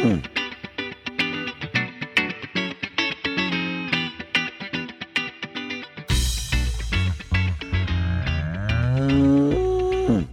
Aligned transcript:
Hmm. 0.00 0.20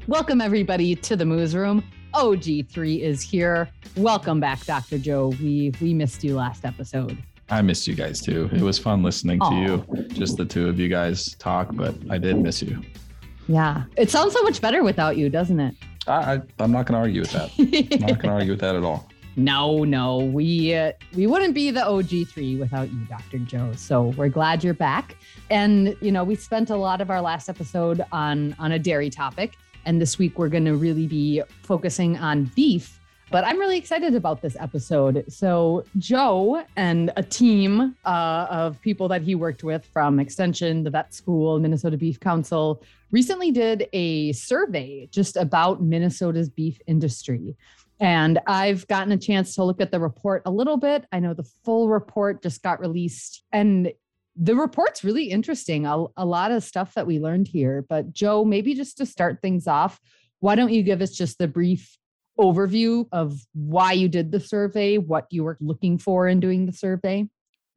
Welcome, 0.08 0.40
everybody, 0.40 0.96
to 0.96 1.18
the 1.18 1.26
Moos 1.26 1.54
Room. 1.54 1.84
OG3 2.14 3.02
is 3.02 3.22
here. 3.22 3.68
Welcome 3.98 4.40
back, 4.40 4.64
Dr. 4.64 4.98
Joe. 4.98 5.34
We 5.42 5.74
we 5.82 5.94
missed 5.94 6.24
you 6.24 6.38
last 6.38 6.64
episode. 6.64 7.18
I 7.50 7.62
missed 7.62 7.90
you 7.90 7.96
guys 7.96 8.22
too. 8.22 8.50
It 8.54 8.62
was 8.62 8.80
fun 8.80 9.04
listening 9.04 9.42
to 9.42 9.54
you, 9.54 10.06
just 10.14 10.38
the 10.38 10.46
two 10.46 10.70
of 10.70 10.80
you 10.80 10.88
guys 10.88 11.36
talk, 11.40 11.76
but 11.76 11.94
I 12.10 12.18
did 12.18 12.38
miss 12.38 12.62
you. 12.62 12.82
Yeah. 13.50 13.84
It 13.98 14.10
sounds 14.10 14.32
so 14.32 14.42
much 14.44 14.62
better 14.62 14.82
without 14.82 15.18
you, 15.18 15.30
doesn't 15.30 15.60
it? 15.60 15.76
I, 16.08 16.36
I, 16.36 16.42
I'm 16.60 16.72
not 16.72 16.86
going 16.86 16.94
to 16.94 17.00
argue 17.00 17.20
with 17.20 17.32
that. 17.32 17.52
I'm 17.58 18.00
not 18.00 18.22
going 18.22 18.30
to 18.30 18.30
argue 18.30 18.52
with 18.52 18.62
that 18.62 18.74
at 18.74 18.84
all. 18.84 19.10
No, 19.40 19.84
no, 19.84 20.18
we 20.18 20.74
uh, 20.74 20.94
we 21.16 21.28
wouldn't 21.28 21.54
be 21.54 21.70
the 21.70 21.82
OG3 21.82 22.58
without 22.58 22.92
you, 22.92 23.06
Dr. 23.06 23.38
Joe. 23.38 23.72
So 23.76 24.06
we're 24.18 24.30
glad 24.30 24.64
you're 24.64 24.74
back. 24.74 25.16
And 25.52 25.96
you 26.02 26.12
know, 26.12 26.24
we 26.24 26.34
spent 26.34 26.72
a 26.72 26.76
lot 26.76 27.02
of 27.02 27.12
our 27.12 27.22
last 27.22 27.48
episode 27.48 28.04
on 28.12 28.56
on 28.58 28.72
a 28.72 28.80
dairy 28.80 29.12
topic, 29.12 29.56
and 29.86 30.02
this 30.02 30.18
week 30.18 30.40
we're 30.40 30.50
going 30.50 30.66
to 30.66 30.76
really 30.76 31.06
be 31.06 31.44
focusing 31.62 32.18
on 32.18 32.46
beef. 32.56 33.00
But 33.30 33.44
I'm 33.44 33.60
really 33.60 33.78
excited 33.78 34.16
about 34.16 34.42
this 34.42 34.58
episode. 34.60 35.24
So 35.28 35.84
Joe 36.00 36.64
and 36.76 37.12
a 37.16 37.22
team 37.22 37.96
uh, 38.06 38.48
of 38.50 38.82
people 38.82 39.08
that 39.10 39.22
he 39.22 39.36
worked 39.36 39.64
with 39.64 39.86
from 39.86 40.20
Extension, 40.20 40.84
the 40.84 40.90
Vet 40.90 41.14
School, 41.14 41.60
Minnesota 41.60 41.98
Beef 41.98 42.20
Council, 42.20 42.82
recently 43.12 43.52
did 43.52 43.88
a 43.94 44.32
survey 44.32 45.08
just 45.12 45.36
about 45.36 45.84
Minnesota's 45.84 46.50
beef 46.50 46.80
industry. 46.88 47.56
And 48.00 48.40
I've 48.46 48.88
gotten 48.88 49.12
a 49.12 49.18
chance 49.18 49.56
to 49.56 49.64
look 49.64 49.82
at 49.82 49.92
the 49.92 50.00
report 50.00 50.44
a 50.46 50.52
little 50.52 50.78
bit. 50.78 51.06
I 51.12 51.20
know 51.20 51.34
the 51.34 51.50
full 51.66 51.90
report 51.90 52.44
just 52.44 52.62
got 52.62 52.80
released, 52.80 53.44
and 53.52 53.92
the 54.36 54.56
report's 54.56 55.04
really 55.04 55.32
interesting. 55.32 55.86
A, 55.86 56.06
a, 56.16 56.26
lot 56.26 56.52
of 56.52 56.64
stuff 56.64 56.94
that 56.94 57.08
we 57.08 57.20
learned 57.20 57.48
here. 57.48 57.84
But, 57.90 58.14
Joe, 58.14 58.46
maybe 58.46 58.76
just 58.76 58.98
to 58.98 59.06
start 59.06 59.42
things 59.42 59.68
off, 59.68 60.00
why 60.40 60.54
don't 60.56 60.72
you 60.72 60.84
give 60.84 61.02
us 61.02 61.12
just 61.12 61.40
the 61.40 61.48
brief 61.48 61.98
overview 62.40 63.08
of 63.12 63.42
why 63.54 63.94
you 63.94 64.08
did 64.08 64.32
the 64.32 64.40
survey, 64.40 65.00
what 65.00 65.26
you 65.32 65.44
were 65.44 65.58
looking 65.60 65.98
for 65.98 66.28
in 66.28 66.40
doing 66.40 66.68
the 66.68 66.74
survey? 66.74 67.28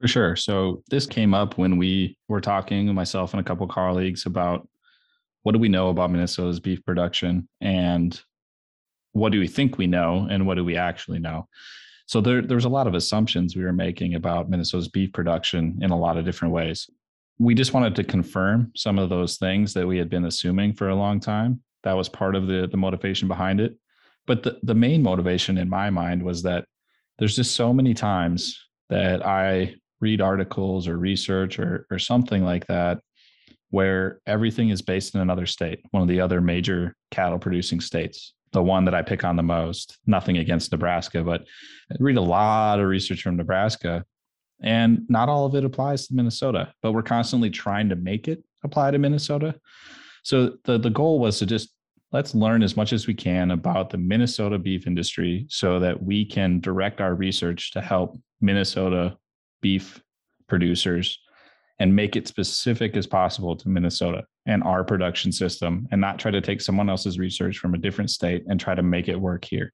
For 0.03 0.09
sure. 0.09 0.37
So, 0.37 0.83
this 0.91 1.07
came 1.07 1.33
up 1.33 1.57
when 1.57 1.79
we 1.79 2.19
were 2.29 2.43
talking, 2.43 2.95
myself 2.95 3.33
and 3.33 3.41
a 3.41 3.45
couple 3.45 3.67
colleagues, 3.67 4.27
about 4.27 4.69
what 5.43 5.53
do 5.53 5.59
we 5.59 5.69
know 5.69 5.89
about 5.89 6.11
Minnesota's 6.11 6.61
beef 6.61 6.85
production 6.85 7.49
and 7.63 8.21
what 9.13 9.33
do 9.33 9.41
we 9.41 9.49
think 9.49 9.79
we 9.79 9.87
know 9.87 10.27
and 10.31 10.47
what 10.47 10.55
do 10.55 10.65
we 10.65 10.77
actually 10.77 11.19
know? 11.19 11.49
So 12.07 12.21
there, 12.21 12.43
there's 12.43 12.65
a 12.65 12.69
lot 12.69 12.87
of 12.87 12.95
assumptions 12.95 13.55
we 13.55 13.63
were 13.63 13.73
making 13.73 14.15
about 14.15 14.51
Minnesota's 14.51 14.89
beef 14.89 15.13
production 15.13 15.79
in 15.81 15.91
a 15.91 15.99
lot 15.99 16.17
of 16.17 16.25
different 16.25 16.53
ways. 16.53 16.89
We 17.39 17.55
just 17.55 17.73
wanted 17.73 17.95
to 17.97 18.05
confirm 18.05 18.73
some 18.77 18.99
of 18.99 19.09
those 19.09 19.37
things 19.37 19.73
that 19.75 19.87
we 19.87 19.97
had 19.97 20.11
been 20.11 20.25
assuming 20.25 20.75
for 20.75 20.89
a 20.89 20.95
long 20.95 21.21
time. 21.21 21.63
That 21.85 21.97
was 21.97 22.09
part 22.09 22.35
of 22.35 22.47
the, 22.47 22.69
the 22.71 22.77
motivation 22.77 23.29
behind 23.29 23.61
it. 23.61 23.77
But 24.27 24.43
the, 24.43 24.59
the 24.63 24.75
main 24.75 25.03
motivation 25.03 25.57
in 25.57 25.69
my 25.69 25.89
mind 25.89 26.23
was 26.23 26.43
that 26.43 26.65
there's 27.19 27.37
just 27.37 27.55
so 27.55 27.73
many 27.73 27.95
times 27.95 28.59
that 28.91 29.25
I 29.25 29.77
read 30.01 30.21
articles 30.21 30.89
or 30.89 30.99
research 30.99 31.59
or, 31.59 31.87
or 31.91 31.99
something 31.99 32.45
like 32.45 32.67
that 32.67 33.01
where 33.71 34.21
everything 34.27 34.71
is 34.71 34.83
based 34.83 35.15
in 35.15 35.21
another 35.21 35.47
state, 35.47 35.81
one 35.93 36.03
of 36.03 36.09
the 36.09 36.21
other 36.21 36.41
major 36.41 36.97
cattle 37.11 37.39
producing 37.39 37.81
states 37.81 38.35
the 38.53 38.63
one 38.63 38.85
that 38.85 38.95
I 38.95 39.03
pick 39.03 39.25
on 39.25 39.37
the 39.37 39.43
most. 39.43 39.99
Nothing 40.07 40.39
against 40.39 40.73
Nebraska, 40.73 41.23
but 41.23 41.43
I 41.91 41.97
read 41.99 42.17
a 42.17 42.23
lot 42.23 42.81
of 42.81 42.87
research 42.87 43.23
from 43.23 43.37
Nebraska, 43.37 44.05
and 44.63 45.03
not 45.09 45.29
all 45.29 45.47
of 45.47 45.55
it 45.55 45.65
applies 45.65 46.07
to 46.07 46.15
Minnesota, 46.15 46.73
but 46.83 46.93
we're 46.93 47.03
constantly 47.03 47.51
trying 47.51 47.89
to 47.89 47.97
make 47.97 48.29
it 48.29 48.45
apply 48.65 48.91
to 48.91 48.99
Minnesota. 48.99 49.55
So 50.23 50.57
the, 50.65 50.79
the 50.79 50.91
goal 50.91 51.19
was 51.19 51.39
to 51.39 51.47
just 51.47 51.71
let's 52.13 52.35
learn 52.35 52.63
as 52.63 52.77
much 52.77 52.93
as 52.93 53.07
we 53.07 53.15
can 53.15 53.53
about 53.53 53.91
the 53.91 53.99
Minnesota 53.99 54.59
beef 54.59 54.87
industry 54.87 55.47
so 55.49 55.79
that 55.79 56.03
we 56.03 56.25
can 56.25 56.61
direct 56.61 57.01
our 57.01 57.15
research 57.15 57.71
to 57.73 57.81
help 57.81 58.19
Minnesota 58.41 59.17
beef 59.61 60.03
producers 60.49 61.19
and 61.79 61.95
make 61.95 62.17
it 62.17 62.29
specific 62.29 62.97
as 62.97 63.07
possible 63.07 63.57
to 63.57 63.69
Minnesota 63.69 64.25
and 64.47 64.63
our 64.63 64.85
production 64.85 65.33
system 65.33 65.87
and 65.91 66.01
not 66.01 66.19
try 66.19 66.31
to 66.31 66.41
take 66.41 66.61
someone 66.61 66.89
else's 66.89 67.19
research 67.19 67.59
from 67.59 67.75
a 67.75 67.79
different 67.79 68.11
state 68.11 68.45
and 68.49 68.59
try 68.59 68.75
to 68.75 68.83
make 68.83 69.09
it 69.09 69.21
work 69.21 69.45
here. 69.45 69.73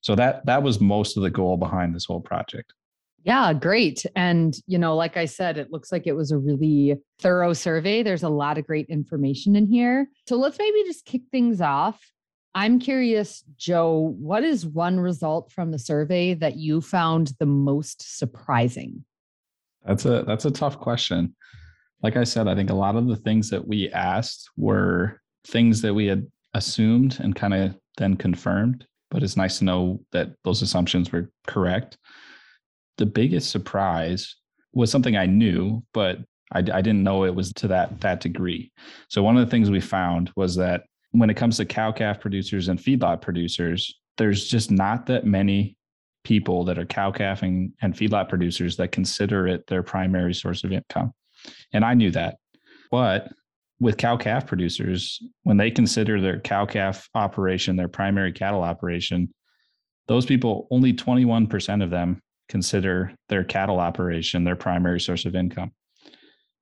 So 0.00 0.14
that 0.14 0.46
that 0.46 0.62
was 0.62 0.80
most 0.80 1.16
of 1.16 1.22
the 1.22 1.30
goal 1.30 1.56
behind 1.56 1.94
this 1.94 2.04
whole 2.04 2.20
project. 2.20 2.72
Yeah, 3.24 3.52
great. 3.52 4.06
And 4.14 4.56
you 4.66 4.78
know, 4.78 4.94
like 4.94 5.16
I 5.16 5.24
said, 5.24 5.58
it 5.58 5.72
looks 5.72 5.90
like 5.90 6.06
it 6.06 6.14
was 6.14 6.30
a 6.30 6.38
really 6.38 6.96
thorough 7.18 7.52
survey. 7.52 8.02
There's 8.02 8.22
a 8.22 8.28
lot 8.28 8.58
of 8.58 8.66
great 8.66 8.86
information 8.88 9.56
in 9.56 9.66
here. 9.66 10.08
So 10.28 10.36
let's 10.36 10.58
maybe 10.58 10.84
just 10.84 11.04
kick 11.04 11.22
things 11.32 11.60
off. 11.60 12.00
I'm 12.54 12.78
curious, 12.78 13.44
Joe, 13.56 14.14
what 14.18 14.44
is 14.44 14.66
one 14.66 14.98
result 14.98 15.52
from 15.52 15.70
the 15.70 15.78
survey 15.78 16.34
that 16.34 16.56
you 16.56 16.80
found 16.80 17.32
the 17.38 17.46
most 17.46 18.18
surprising? 18.18 19.04
That's 19.84 20.04
a 20.04 20.22
that's 20.22 20.44
a 20.44 20.50
tough 20.50 20.78
question. 20.78 21.34
Like 22.02 22.16
I 22.16 22.24
said, 22.24 22.48
I 22.48 22.54
think 22.54 22.70
a 22.70 22.74
lot 22.74 22.96
of 22.96 23.08
the 23.08 23.16
things 23.16 23.50
that 23.50 23.66
we 23.66 23.90
asked 23.90 24.50
were 24.56 25.20
things 25.46 25.82
that 25.82 25.94
we 25.94 26.06
had 26.06 26.26
assumed 26.54 27.18
and 27.20 27.34
kind 27.34 27.54
of 27.54 27.76
then 27.96 28.16
confirmed, 28.16 28.86
but 29.10 29.22
it's 29.22 29.36
nice 29.36 29.58
to 29.58 29.64
know 29.64 30.00
that 30.12 30.30
those 30.44 30.62
assumptions 30.62 31.10
were 31.10 31.30
correct. 31.46 31.98
The 32.98 33.06
biggest 33.06 33.50
surprise 33.50 34.36
was 34.72 34.90
something 34.90 35.16
I 35.16 35.26
knew, 35.26 35.82
but 35.92 36.18
I, 36.52 36.58
I 36.58 36.80
didn't 36.80 37.02
know 37.02 37.24
it 37.24 37.34
was 37.34 37.52
to 37.54 37.68
that 37.68 38.00
that 38.00 38.20
degree. 38.20 38.72
So 39.08 39.22
one 39.22 39.36
of 39.36 39.44
the 39.44 39.50
things 39.50 39.70
we 39.70 39.80
found 39.80 40.30
was 40.36 40.56
that 40.56 40.84
when 41.12 41.30
it 41.30 41.36
comes 41.36 41.56
to 41.56 41.64
cow 41.64 41.92
calf 41.92 42.20
producers 42.20 42.68
and 42.68 42.78
feedlot 42.78 43.20
producers, 43.20 43.94
there's 44.18 44.48
just 44.48 44.70
not 44.70 45.06
that 45.06 45.24
many 45.24 45.76
people 46.24 46.64
that 46.64 46.78
are 46.78 46.84
cow 46.84 47.10
calfing 47.10 47.72
and 47.80 47.94
feedlot 47.94 48.28
producers 48.28 48.76
that 48.76 48.92
consider 48.92 49.46
it 49.46 49.66
their 49.66 49.82
primary 49.82 50.34
source 50.34 50.64
of 50.64 50.72
income. 50.72 51.12
And 51.72 51.84
I 51.84 51.94
knew 51.94 52.10
that. 52.12 52.36
But 52.90 53.32
with 53.80 53.96
cow 53.96 54.16
calf 54.16 54.46
producers, 54.46 55.22
when 55.42 55.56
they 55.56 55.70
consider 55.70 56.20
their 56.20 56.40
cow 56.40 56.66
calf 56.66 57.08
operation 57.14 57.76
their 57.76 57.88
primary 57.88 58.32
cattle 58.32 58.62
operation, 58.62 59.32
those 60.08 60.26
people, 60.26 60.66
only 60.70 60.92
21% 60.92 61.82
of 61.82 61.90
them 61.90 62.20
consider 62.48 63.12
their 63.28 63.44
cattle 63.44 63.78
operation 63.78 64.42
their 64.42 64.56
primary 64.56 65.00
source 65.00 65.26
of 65.26 65.36
income. 65.36 65.70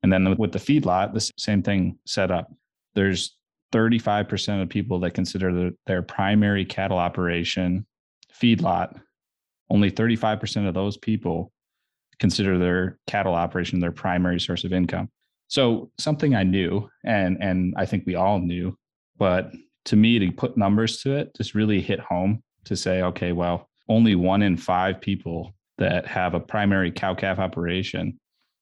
And 0.02 0.12
then 0.12 0.36
with 0.36 0.52
the 0.52 0.58
feedlot, 0.58 1.14
the 1.14 1.30
same 1.38 1.62
thing 1.62 1.98
set 2.06 2.30
up. 2.30 2.52
There's 2.94 3.36
35% 3.72 4.62
of 4.62 4.68
people 4.68 5.00
that 5.00 5.12
consider 5.12 5.52
the, 5.52 5.76
their 5.86 6.02
primary 6.02 6.64
cattle 6.64 6.98
operation 6.98 7.86
feedlot 8.40 9.00
only 9.70 9.90
35% 9.90 10.68
of 10.68 10.74
those 10.74 10.96
people 10.96 11.52
consider 12.18 12.58
their 12.58 12.98
cattle 13.06 13.34
operation 13.34 13.80
their 13.80 13.92
primary 13.92 14.40
source 14.40 14.64
of 14.64 14.72
income. 14.72 15.08
So 15.48 15.90
something 15.98 16.34
I 16.34 16.42
knew 16.42 16.88
and 17.04 17.38
and 17.40 17.74
I 17.76 17.86
think 17.86 18.04
we 18.06 18.14
all 18.14 18.38
knew, 18.38 18.76
but 19.18 19.52
to 19.86 19.96
me 19.96 20.18
to 20.18 20.32
put 20.32 20.56
numbers 20.56 21.00
to 21.02 21.16
it 21.16 21.30
just 21.36 21.54
really 21.54 21.80
hit 21.80 22.00
home 22.00 22.42
to 22.64 22.76
say 22.76 23.02
okay, 23.02 23.32
well, 23.32 23.68
only 23.88 24.16
1 24.16 24.42
in 24.42 24.56
5 24.56 25.00
people 25.00 25.54
that 25.78 26.06
have 26.06 26.34
a 26.34 26.40
primary 26.40 26.90
cow 26.90 27.14
calf 27.14 27.38
operation 27.38 28.18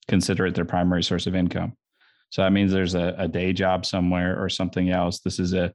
consider 0.09 0.47
it 0.47 0.55
their 0.55 0.67
primary 0.67 1.03
source 1.03 1.27
of 1.27 1.35
income. 1.35 1.73
So 2.31 2.43
that 2.43 2.53
means 2.53 2.73
there's 2.73 2.95
a, 2.95 3.15
a 3.17 3.29
day 3.29 3.53
job 3.53 3.87
somewhere 3.87 4.43
or 4.43 4.49
something 4.49 4.91
else. 4.91 5.21
This 5.21 5.39
is 5.39 5.55
a 5.55 5.73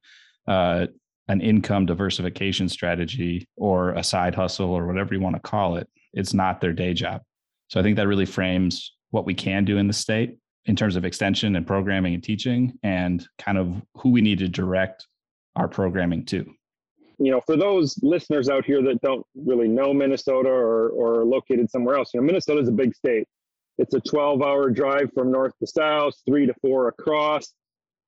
uh, 0.48 0.88
an 1.30 1.42
income 1.42 1.86
diversification 1.86 2.68
strategy 2.68 3.48
or 3.56 3.92
a 3.92 4.04
side 4.04 4.34
hustle 4.34 4.72
or 4.72 4.88
whatever 4.88 5.14
you 5.14 5.22
want 5.22 5.36
to 5.36 5.42
call 5.42 5.78
it. 5.78 5.88
It's 6.12 6.34
not 6.34 6.60
their 6.60 6.74
day 6.74 6.94
job. 6.94 7.22
So 7.70 7.80
I 7.80 7.84
think 7.84 7.96
that 7.98 8.08
really 8.08 8.26
frames 8.26 8.94
what 9.12 9.26
we 9.26 9.34
can 9.34 9.66
do 9.66 9.78
in 9.78 9.88
the 9.88 9.94
state 9.94 10.38
in 10.66 10.76
terms 10.76 10.96
of 10.96 11.06
extension 11.06 11.56
and 11.56 11.66
programming 11.66 12.14
and 12.14 12.24
teaching 12.24 12.78
and 12.84 13.26
kind 13.40 13.58
of 13.58 13.82
who 13.96 14.10
we 14.10 14.22
need 14.22 14.40
to 14.40 14.48
direct 14.48 15.08
our 15.56 15.68
programming 15.68 16.26
to. 16.26 16.46
You 17.18 17.32
know, 17.32 17.42
for 17.46 17.58
those 17.58 17.98
listeners 18.02 18.50
out 18.50 18.66
here 18.66 18.82
that 18.84 19.02
don't 19.02 19.26
really 19.36 19.68
know 19.68 19.94
Minnesota 19.94 20.50
or, 20.50 20.90
or 20.90 21.26
located 21.26 21.70
somewhere 21.70 21.96
else, 21.96 22.12
you 22.14 22.22
know, 22.22 22.26
Minnesota 22.28 22.62
is 22.62 22.70
a 22.70 22.74
big 22.74 22.96
state. 22.96 23.28
It's 23.78 23.94
a 23.94 24.00
12 24.02 24.42
hour 24.42 24.70
drive 24.70 25.10
from 25.14 25.32
north 25.32 25.54
to 25.60 25.68
south, 25.68 26.14
three 26.28 26.46
to 26.46 26.54
four 26.62 26.90
across 26.90 27.54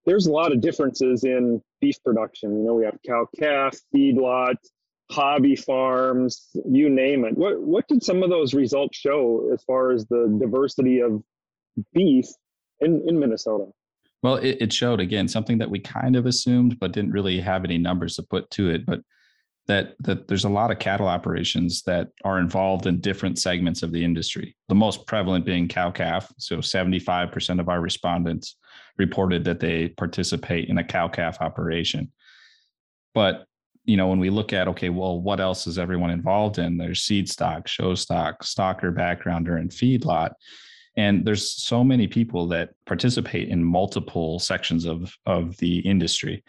there's 0.06 0.28
a 0.28 0.32
lot 0.32 0.52
of 0.52 0.62
differences 0.62 1.24
in 1.24 1.62
beef 1.80 1.98
production. 2.04 2.58
You 2.58 2.66
know, 2.66 2.74
we 2.74 2.86
have 2.86 2.98
cow 3.06 3.28
calf, 3.40 3.76
feedlot, 3.94 4.56
hobby 5.12 5.56
farms, 5.56 6.50
you 6.70 6.90
name 6.90 7.26
it. 7.26 7.38
What 7.38 7.62
what 7.62 7.88
did 7.88 8.04
some 8.04 8.24
of 8.24 8.30
those 8.30 8.54
results 8.54 8.98
show 8.98 9.50
as 9.54 9.64
far 9.64 9.92
as 9.92 10.06
the 10.06 10.38
diversity 10.40 11.00
of 11.00 11.22
beef 11.94 12.26
in, 12.80 13.04
in 13.08 13.20
Minnesota? 13.20 13.66
Well, 14.24 14.36
it, 14.36 14.58
it 14.62 14.74
showed 14.74 15.00
again 15.00 15.28
something 15.28 15.58
that 15.58 15.70
we 15.70 15.80
kind 15.80 16.16
of 16.16 16.26
assumed, 16.26 16.80
but 16.80 16.94
didn't 16.94 17.12
really 17.12 17.40
have 17.40 17.66
any 17.66 17.78
numbers 17.78 18.16
to 18.16 18.24
put 18.24 18.50
to 18.52 18.70
it. 18.70 18.86
But 18.86 19.02
that 19.68 19.96
that 20.00 20.28
there's 20.28 20.46
a 20.46 20.50
lot 20.50 20.72
of 20.72 20.80
cattle 20.80 21.08
operations 21.08 21.82
that 21.84 22.10
are 22.24 22.40
involved 22.40 22.88
in 22.88 23.02
different 23.02 23.38
segments 23.38 23.84
of 23.84 23.92
the 23.92 24.04
industry. 24.04 24.56
The 24.70 24.76
most 24.76 25.06
prevalent 25.08 25.46
being 25.46 25.68
cow 25.68 25.92
calf. 25.92 26.32
So 26.38 26.58
75% 26.58 27.60
of 27.60 27.70
our 27.70 27.82
respondents 27.82 28.56
reported 28.98 29.44
that 29.46 29.60
they 29.60 29.90
participate 29.90 30.70
in 30.70 30.78
a 30.78 30.84
cow 30.84 31.08
calf 31.08 31.38
operation. 31.42 32.12
But 33.14 33.46
you 33.86 33.98
know, 33.98 34.08
when 34.08 34.20
we 34.20 34.30
look 34.30 34.54
at 34.54 34.68
okay, 34.68 34.90
well, 34.90 35.20
what 35.20 35.40
else 35.40 35.68
is 35.68 35.80
everyone 35.80 36.12
involved 36.12 36.60
in? 36.60 36.78
There's 36.78 37.04
seed 37.04 37.30
stock, 37.30 37.68
show 37.68 37.96
stock, 37.96 38.44
stocker, 38.44 38.94
backgrounder, 38.94 39.60
and 39.60 39.70
feedlot. 39.70 40.34
And 40.98 41.26
there's 41.26 41.52
so 41.52 41.84
many 41.84 42.08
people 42.08 42.48
that 42.50 42.72
participate 42.86 43.50
in 43.50 43.64
multiple 43.64 44.40
sections 44.40 44.86
of, 44.86 45.14
of 45.26 45.56
the 45.58 45.80
industry. 45.80 46.44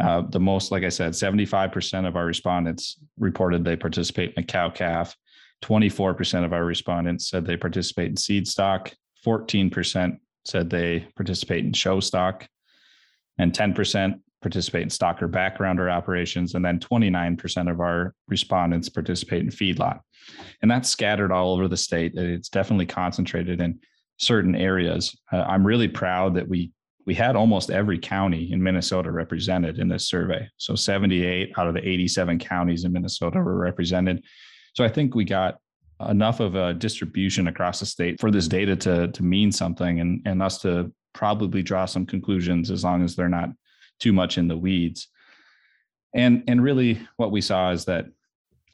Uh, 0.00 0.22
the 0.28 0.40
most, 0.40 0.70
like 0.70 0.84
I 0.84 0.88
said, 0.88 1.12
75% 1.12 2.06
of 2.06 2.16
our 2.16 2.24
respondents 2.24 2.98
reported 3.18 3.64
they 3.64 3.76
participate 3.76 4.32
in 4.36 4.42
a 4.42 4.46
cow 4.46 4.70
calf. 4.70 5.16
24% 5.62 6.44
of 6.44 6.52
our 6.52 6.64
respondents 6.64 7.28
said 7.28 7.44
they 7.44 7.56
participate 7.56 8.10
in 8.10 8.16
seed 8.16 8.46
stock. 8.46 8.92
14% 9.24 10.18
said 10.44 10.70
they 10.70 11.06
participate 11.16 11.64
in 11.64 11.72
show 11.72 12.00
stock. 12.00 12.46
And 13.38 13.52
10% 13.52 14.20
participate 14.44 14.82
in 14.82 14.90
stocker 14.90 15.26
backgrounder 15.26 15.90
operations. 15.90 16.54
And 16.54 16.62
then 16.62 16.78
29% 16.78 17.70
of 17.70 17.80
our 17.80 18.14
respondents 18.28 18.90
participate 18.90 19.40
in 19.40 19.48
feedlot. 19.48 20.00
And 20.60 20.70
that's 20.70 20.90
scattered 20.90 21.32
all 21.32 21.54
over 21.54 21.66
the 21.66 21.78
state. 21.78 22.12
It's 22.14 22.50
definitely 22.50 22.84
concentrated 22.84 23.62
in 23.62 23.80
certain 24.18 24.54
areas. 24.54 25.18
Uh, 25.32 25.44
I'm 25.48 25.66
really 25.66 25.88
proud 25.88 26.34
that 26.34 26.46
we 26.46 26.70
we 27.06 27.14
had 27.14 27.36
almost 27.36 27.70
every 27.70 27.98
county 27.98 28.50
in 28.50 28.62
Minnesota 28.62 29.10
represented 29.10 29.78
in 29.78 29.88
this 29.88 30.06
survey. 30.06 30.48
So 30.56 30.74
78 30.74 31.52
out 31.58 31.68
of 31.68 31.74
the 31.74 31.86
87 31.86 32.38
counties 32.38 32.84
in 32.84 32.94
Minnesota 32.94 33.40
were 33.40 33.58
represented. 33.58 34.24
So 34.74 34.84
I 34.84 34.88
think 34.88 35.14
we 35.14 35.24
got 35.26 35.58
enough 36.08 36.40
of 36.40 36.54
a 36.54 36.72
distribution 36.72 37.48
across 37.48 37.80
the 37.80 37.84
state 37.84 38.18
for 38.18 38.30
this 38.30 38.48
data 38.48 38.74
to, 38.74 39.08
to 39.08 39.22
mean 39.22 39.52
something 39.52 40.00
and, 40.00 40.22
and 40.24 40.42
us 40.42 40.62
to 40.62 40.90
probably 41.12 41.62
draw 41.62 41.84
some 41.84 42.06
conclusions 42.06 42.70
as 42.70 42.84
long 42.84 43.04
as 43.04 43.14
they're 43.14 43.28
not 43.28 43.50
too 44.00 44.12
much 44.12 44.38
in 44.38 44.48
the 44.48 44.56
weeds. 44.56 45.08
And, 46.14 46.44
and 46.46 46.62
really 46.62 47.00
what 47.16 47.32
we 47.32 47.40
saw 47.40 47.70
is 47.70 47.84
that 47.86 48.06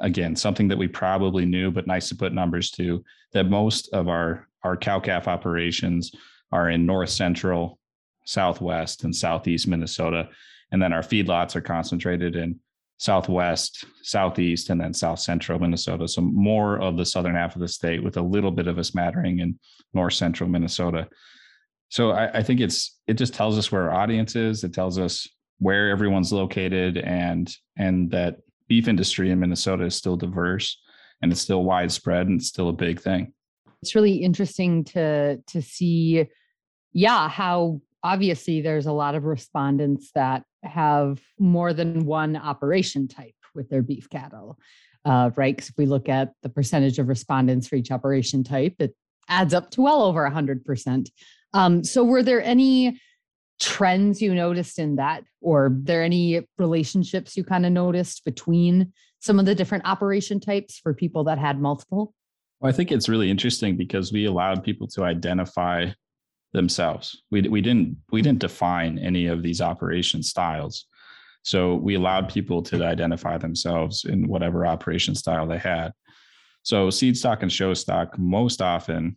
again, 0.01 0.35
something 0.35 0.69
that 0.69 0.79
we 0.79 0.89
probably 0.89 1.45
knew, 1.45 1.71
but 1.71 1.87
nice 1.87 2.09
to 2.09 2.17
put 2.17 2.33
numbers 2.33 2.71
to, 2.73 3.05
that 3.33 3.45
most 3.45 3.93
of 3.93 4.09
our, 4.09 4.49
our 4.63 4.77
cow 4.77 4.99
calf 4.99 5.29
operations 5.29 6.13
are 6.53 6.71
in 6.71 6.87
north 6.87 7.11
central 7.11 7.79
southwest 8.25 9.05
and 9.05 9.15
southeast 9.15 9.69
Minnesota. 9.69 10.29
And 10.73 10.83
then 10.83 10.93
our 10.93 11.03
feedlots 11.03 11.55
are 11.55 11.61
concentrated 11.61 12.37
in 12.37 12.59
southwest, 12.99 13.85
southeast, 14.03 14.71
and 14.71 14.81
then 14.81 14.95
south 14.95 15.19
central 15.19 15.59
Minnesota. 15.59 16.07
So 16.07 16.21
more 16.21 16.79
of 16.81 16.97
the 16.97 17.07
southern 17.07 17.35
half 17.35 17.55
of 17.55 17.61
the 17.61 17.69
state 17.69 18.03
with 18.03 18.17
a 18.17 18.23
little 18.23 18.51
bit 18.51 18.67
of 18.67 18.79
a 18.79 18.85
smattering 18.85 19.41
in 19.41 19.59
north 19.95 20.15
central 20.15 20.49
Minnesota. 20.49 21.09
So 21.91 22.13
I, 22.13 22.39
I 22.39 22.43
think 22.43 22.61
it's 22.61 22.99
it 23.07 23.15
just 23.15 23.35
tells 23.35 23.59
us 23.59 23.71
where 23.71 23.91
our 23.91 24.01
audience 24.01 24.37
is. 24.37 24.65
It 24.65 24.73
tells 24.73 24.99
us 24.99 25.29
where 25.59 25.91
everyone's 25.91 26.33
located 26.33 26.97
and 26.97 27.53
and 27.77 28.11
that 28.13 28.39
beef 28.69 28.89
industry 28.89 29.31
in 29.31 29.41
Minnesota 29.41 29.85
is 29.85 29.95
still 29.95 30.17
diverse 30.17 30.81
and 31.21 31.31
it's 31.31 31.41
still 31.41 31.65
widespread 31.65 32.29
and 32.29 32.41
it's 32.41 32.49
still 32.49 32.69
a 32.69 32.73
big 32.73 33.01
thing. 33.01 33.33
It's 33.83 33.95
really 33.95 34.15
interesting 34.15 34.85
to 34.85 35.39
to 35.49 35.61
see 35.61 36.27
yeah 36.93 37.29
how 37.29 37.81
obviously 38.03 38.61
there's 38.63 38.87
a 38.87 38.93
lot 38.93 39.15
of 39.15 39.25
respondents 39.25 40.11
that 40.15 40.45
have 40.63 41.21
more 41.39 41.73
than 41.73 42.07
one 42.07 42.37
operation 42.37 43.09
type 43.09 43.35
with 43.55 43.69
their 43.69 43.83
beef 43.83 44.09
cattle 44.09 44.59
uh, 45.05 45.31
right 45.37 45.57
because 45.57 45.71
if 45.71 45.77
we 45.79 45.87
look 45.87 46.09
at 46.09 46.33
the 46.43 46.49
percentage 46.49 46.99
of 46.99 47.09
respondents 47.09 47.69
for 47.69 47.77
each 47.77 47.91
operation 47.91 48.43
type 48.43 48.75
it 48.79 48.95
adds 49.29 49.55
up 49.55 49.71
to 49.71 49.83
well 49.83 50.03
over 50.03 50.29
100% 50.29 51.09
um, 51.53 51.85
so 51.85 52.05
were 52.05 52.23
there 52.23 52.43
any 52.43 53.01
trends 53.61 54.23
you 54.23 54.35
noticed 54.35 54.79
in 54.79 54.97
that 54.97 55.23
or 55.41 55.71
there 55.83 56.03
any 56.03 56.47
relationships 56.59 57.37
you 57.37 57.45
kind 57.45 57.67
of 57.67 57.73
noticed 57.73 58.25
between 58.25 58.93
some 59.19 59.39
of 59.39 59.45
the 59.45 59.55
different 59.55 59.87
operation 59.87 60.41
types 60.41 60.79
for 60.79 60.95
people 60.95 61.25
that 61.25 61.39
had 61.39 61.61
multiple 61.61 62.15
well, 62.61 62.69
I 62.69 62.77
think 62.77 62.93
it's 62.93 63.09
really 63.09 63.31
interesting 63.31 63.77
because 63.77 64.13
we 64.13 64.27
allowed 64.27 64.63
people 64.63 64.87
to 64.89 65.05
identify 65.05 65.87
themselves. 66.53 67.23
We 67.31 67.43
we 67.43 67.61
didn't 67.61 67.97
we 68.13 68.23
didn't 68.23 68.41
define 68.41 68.99
any 68.99 69.27
of 69.27 69.43
these 69.43 69.61
operation 69.61 70.23
styles. 70.23 70.87
So 71.43 71.77
we 71.77 71.95
allowed 71.95 72.29
people 72.29 72.63
to 72.65 72.85
identify 72.85 73.39
themselves 73.39 74.05
in 74.05 74.29
whatever 74.29 74.67
operation 74.67 75.15
style 75.15 75.47
they 75.47 75.59
had. 75.59 75.93
So 76.63 76.91
seed 76.91 77.17
stock 77.17 77.43
and 77.43 77.51
show 77.51 77.73
stock 77.73 78.19
most 78.19 78.61
often 78.61 79.17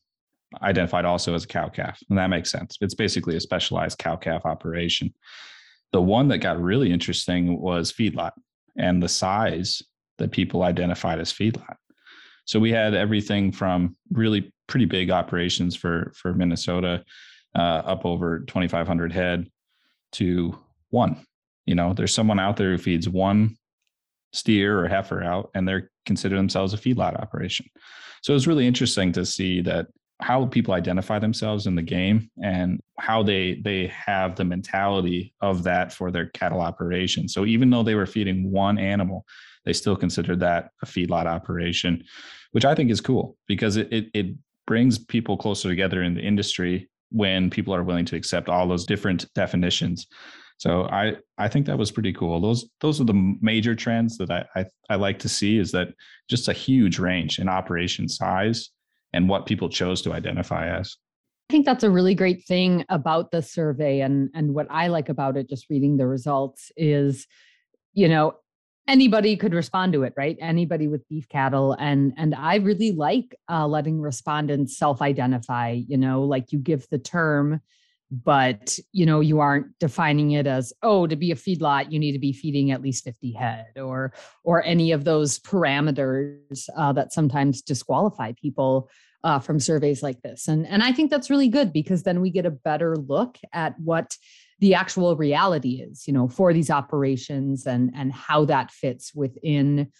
identified 0.61 1.05
also 1.05 1.33
as 1.33 1.43
a 1.43 1.47
cow 1.47 1.69
calf, 1.69 1.99
and 2.09 2.17
that 2.17 2.27
makes 2.27 2.51
sense. 2.51 2.77
It's 2.81 2.93
basically 2.93 3.35
a 3.35 3.41
specialized 3.41 3.97
cow 3.97 4.15
calf 4.15 4.45
operation. 4.45 5.13
The 5.91 6.01
one 6.01 6.27
that 6.29 6.39
got 6.39 6.61
really 6.61 6.91
interesting 6.91 7.59
was 7.59 7.91
feedlot 7.91 8.31
and 8.77 9.01
the 9.01 9.09
size 9.09 9.81
that 10.17 10.31
people 10.31 10.63
identified 10.63 11.19
as 11.19 11.31
feedlot. 11.31 11.75
So 12.45 12.59
we 12.59 12.71
had 12.71 12.93
everything 12.93 13.51
from 13.51 13.95
really 14.11 14.53
pretty 14.67 14.85
big 14.85 15.11
operations 15.11 15.75
for 15.75 16.11
for 16.15 16.33
Minnesota, 16.33 17.03
uh, 17.55 17.81
up 17.85 18.05
over 18.05 18.39
2,500 18.39 19.11
head 19.11 19.47
to 20.13 20.57
one. 20.89 21.25
You 21.65 21.75
know, 21.75 21.93
there's 21.93 22.13
someone 22.13 22.39
out 22.39 22.57
there 22.57 22.71
who 22.71 22.77
feeds 22.77 23.07
one 23.07 23.55
steer 24.33 24.79
or 24.79 24.87
heifer 24.87 25.23
out, 25.23 25.51
and 25.53 25.67
they're 25.67 25.89
consider 26.05 26.35
themselves 26.35 26.73
a 26.73 26.77
feedlot 26.77 27.19
operation. 27.21 27.65
So 28.21 28.35
it's 28.35 28.47
really 28.47 28.67
interesting 28.67 29.11
to 29.13 29.25
see 29.25 29.61
that 29.61 29.87
how 30.21 30.45
people 30.45 30.73
identify 30.73 31.19
themselves 31.19 31.67
in 31.67 31.75
the 31.75 31.81
game 31.81 32.29
and 32.41 32.79
how 32.99 33.23
they 33.23 33.55
they 33.63 33.87
have 33.87 34.35
the 34.35 34.45
mentality 34.45 35.33
of 35.41 35.63
that 35.63 35.91
for 35.91 36.11
their 36.11 36.27
cattle 36.27 36.61
operation. 36.61 37.27
So 37.27 37.45
even 37.45 37.69
though 37.69 37.83
they 37.83 37.95
were 37.95 38.05
feeding 38.05 38.51
one 38.51 38.77
animal, 38.77 39.25
they 39.65 39.73
still 39.73 39.95
considered 39.95 40.39
that 40.39 40.69
a 40.81 40.85
feedlot 40.85 41.25
operation, 41.25 42.03
which 42.51 42.65
I 42.65 42.75
think 42.75 42.91
is 42.91 43.01
cool 43.01 43.37
because 43.47 43.77
it, 43.77 43.91
it, 43.91 44.05
it 44.13 44.35
brings 44.65 44.97
people 44.97 45.37
closer 45.37 45.67
together 45.69 46.03
in 46.03 46.13
the 46.13 46.21
industry 46.21 46.89
when 47.09 47.49
people 47.49 47.73
are 47.75 47.83
willing 47.83 48.05
to 48.05 48.15
accept 48.15 48.49
all 48.49 48.67
those 48.67 48.85
different 48.85 49.31
definitions. 49.33 50.07
So 50.57 50.83
I 50.85 51.17
I 51.37 51.47
think 51.47 51.65
that 51.65 51.77
was 51.77 51.91
pretty 51.91 52.13
cool. 52.13 52.39
Those 52.39 52.69
those 52.79 53.01
are 53.01 53.05
the 53.05 53.35
major 53.41 53.75
trends 53.75 54.17
that 54.19 54.31
I, 54.31 54.45
I, 54.55 54.65
I 54.91 54.95
like 54.95 55.19
to 55.19 55.29
see 55.29 55.57
is 55.57 55.71
that 55.71 55.89
just 56.29 56.47
a 56.47 56.53
huge 56.53 56.99
range 56.99 57.39
in 57.39 57.49
operation 57.49 58.07
size 58.07 58.69
and 59.13 59.29
what 59.29 59.45
people 59.45 59.69
chose 59.69 60.01
to 60.01 60.13
identify 60.13 60.67
as. 60.67 60.97
I 61.49 61.53
think 61.53 61.65
that's 61.65 61.83
a 61.83 61.91
really 61.91 62.15
great 62.15 62.45
thing 62.45 62.85
about 62.89 63.31
the 63.31 63.41
survey 63.41 63.99
and 63.99 64.29
and 64.33 64.53
what 64.53 64.67
I 64.69 64.87
like 64.87 65.09
about 65.09 65.37
it 65.37 65.49
just 65.49 65.69
reading 65.69 65.97
the 65.97 66.07
results 66.07 66.71
is 66.77 67.27
you 67.93 68.07
know 68.07 68.35
anybody 68.87 69.37
could 69.37 69.53
respond 69.53 69.93
to 69.93 70.03
it 70.03 70.13
right 70.17 70.37
anybody 70.41 70.87
with 70.87 71.07
beef 71.07 71.27
cattle 71.29 71.73
and 71.79 72.13
and 72.17 72.35
i 72.35 72.55
really 72.55 72.91
like 72.91 73.35
uh, 73.49 73.65
letting 73.65 74.01
respondents 74.01 74.77
self-identify 74.77 75.69
you 75.87 75.97
know 75.97 76.23
like 76.23 76.51
you 76.51 76.59
give 76.59 76.85
the 76.89 76.99
term 76.99 77.61
but 78.23 78.77
you 78.91 79.05
know 79.05 79.19
you 79.21 79.39
aren't 79.39 79.67
defining 79.79 80.31
it 80.31 80.45
as 80.45 80.71
oh 80.83 81.07
to 81.07 81.15
be 81.15 81.31
a 81.31 81.35
feedlot 81.35 81.91
you 81.91 81.97
need 81.97 82.11
to 82.11 82.19
be 82.19 82.31
feeding 82.31 82.69
at 82.69 82.81
least 82.81 83.03
50 83.03 83.31
head 83.31 83.65
or 83.75 84.13
or 84.43 84.63
any 84.63 84.91
of 84.91 85.03
those 85.03 85.39
parameters 85.39 86.69
uh, 86.77 86.93
that 86.93 87.11
sometimes 87.11 87.63
disqualify 87.63 88.31
people 88.33 88.89
uh, 89.23 89.39
from 89.39 89.57
surveys 89.59 90.03
like 90.03 90.21
this. 90.21 90.47
And 90.47 90.67
and 90.67 90.83
i 90.83 90.91
think 90.91 91.09
that's 91.09 91.29
really 91.29 91.47
good 91.47 91.73
because 91.73 92.03
then 92.03 92.21
we 92.21 92.29
get 92.29 92.45
a 92.45 92.51
better 92.51 92.95
look 92.95 93.37
at 93.51 93.79
what 93.79 94.15
the 94.59 94.75
actual 94.75 95.15
reality 95.15 95.81
is 95.81 96.07
you 96.07 96.13
know 96.13 96.27
for 96.27 96.53
these 96.53 96.69
operations 96.69 97.65
and 97.65 97.91
and 97.95 98.13
how 98.13 98.45
that 98.45 98.69
fits 98.71 99.13
within 99.15 99.91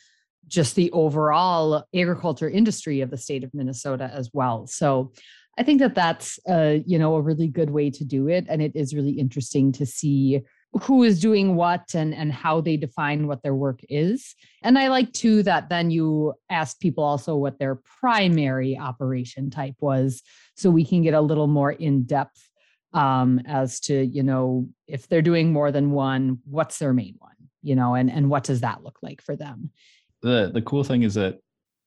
just 0.47 0.75
the 0.75 0.91
overall 0.91 1.85
agriculture 1.95 2.49
industry 2.49 3.01
of 3.01 3.09
the 3.09 3.17
state 3.17 3.43
of 3.43 3.53
minnesota 3.53 4.11
as 4.13 4.29
well. 4.33 4.67
So 4.67 5.13
i 5.57 5.63
think 5.63 5.79
that 5.79 5.95
that's 5.95 6.39
uh, 6.49 6.77
you 6.85 6.97
know 6.99 7.15
a 7.15 7.21
really 7.21 7.47
good 7.47 7.69
way 7.69 7.89
to 7.89 8.03
do 8.03 8.27
it 8.27 8.45
and 8.49 8.61
it 8.61 8.75
is 8.75 8.93
really 8.93 9.11
interesting 9.11 9.71
to 9.71 9.85
see 9.85 10.41
who 10.81 11.03
is 11.03 11.19
doing 11.19 11.55
what 11.55 11.93
and 11.93 12.13
and 12.13 12.31
how 12.31 12.59
they 12.59 12.77
define 12.77 13.27
what 13.27 13.43
their 13.43 13.53
work 13.53 13.79
is. 13.89 14.35
And 14.63 14.77
i 14.77 14.87
like 14.87 15.11
too 15.13 15.43
that 15.43 15.69
then 15.69 15.91
you 15.91 16.33
ask 16.49 16.79
people 16.79 17.03
also 17.03 17.35
what 17.35 17.59
their 17.59 17.79
primary 17.99 18.77
operation 18.77 19.49
type 19.49 19.75
was 19.79 20.21
so 20.55 20.69
we 20.69 20.85
can 20.85 21.01
get 21.01 21.13
a 21.13 21.21
little 21.21 21.47
more 21.47 21.71
in 21.71 22.03
depth 22.03 22.49
um, 22.93 23.41
as 23.45 23.79
to 23.81 24.03
you 24.05 24.23
know 24.23 24.67
if 24.87 25.07
they're 25.07 25.21
doing 25.21 25.51
more 25.51 25.71
than 25.71 25.91
one 25.91 26.39
what's 26.45 26.79
their 26.79 26.93
main 26.93 27.15
one 27.19 27.31
you 27.61 27.75
know 27.75 27.95
and 27.95 28.09
and 28.09 28.29
what 28.29 28.43
does 28.43 28.61
that 28.61 28.83
look 28.83 28.97
like 29.01 29.21
for 29.21 29.35
them? 29.35 29.71
The 30.21 30.51
the 30.53 30.61
cool 30.61 30.83
thing 30.83 31.03
is 31.03 31.13
that 31.15 31.39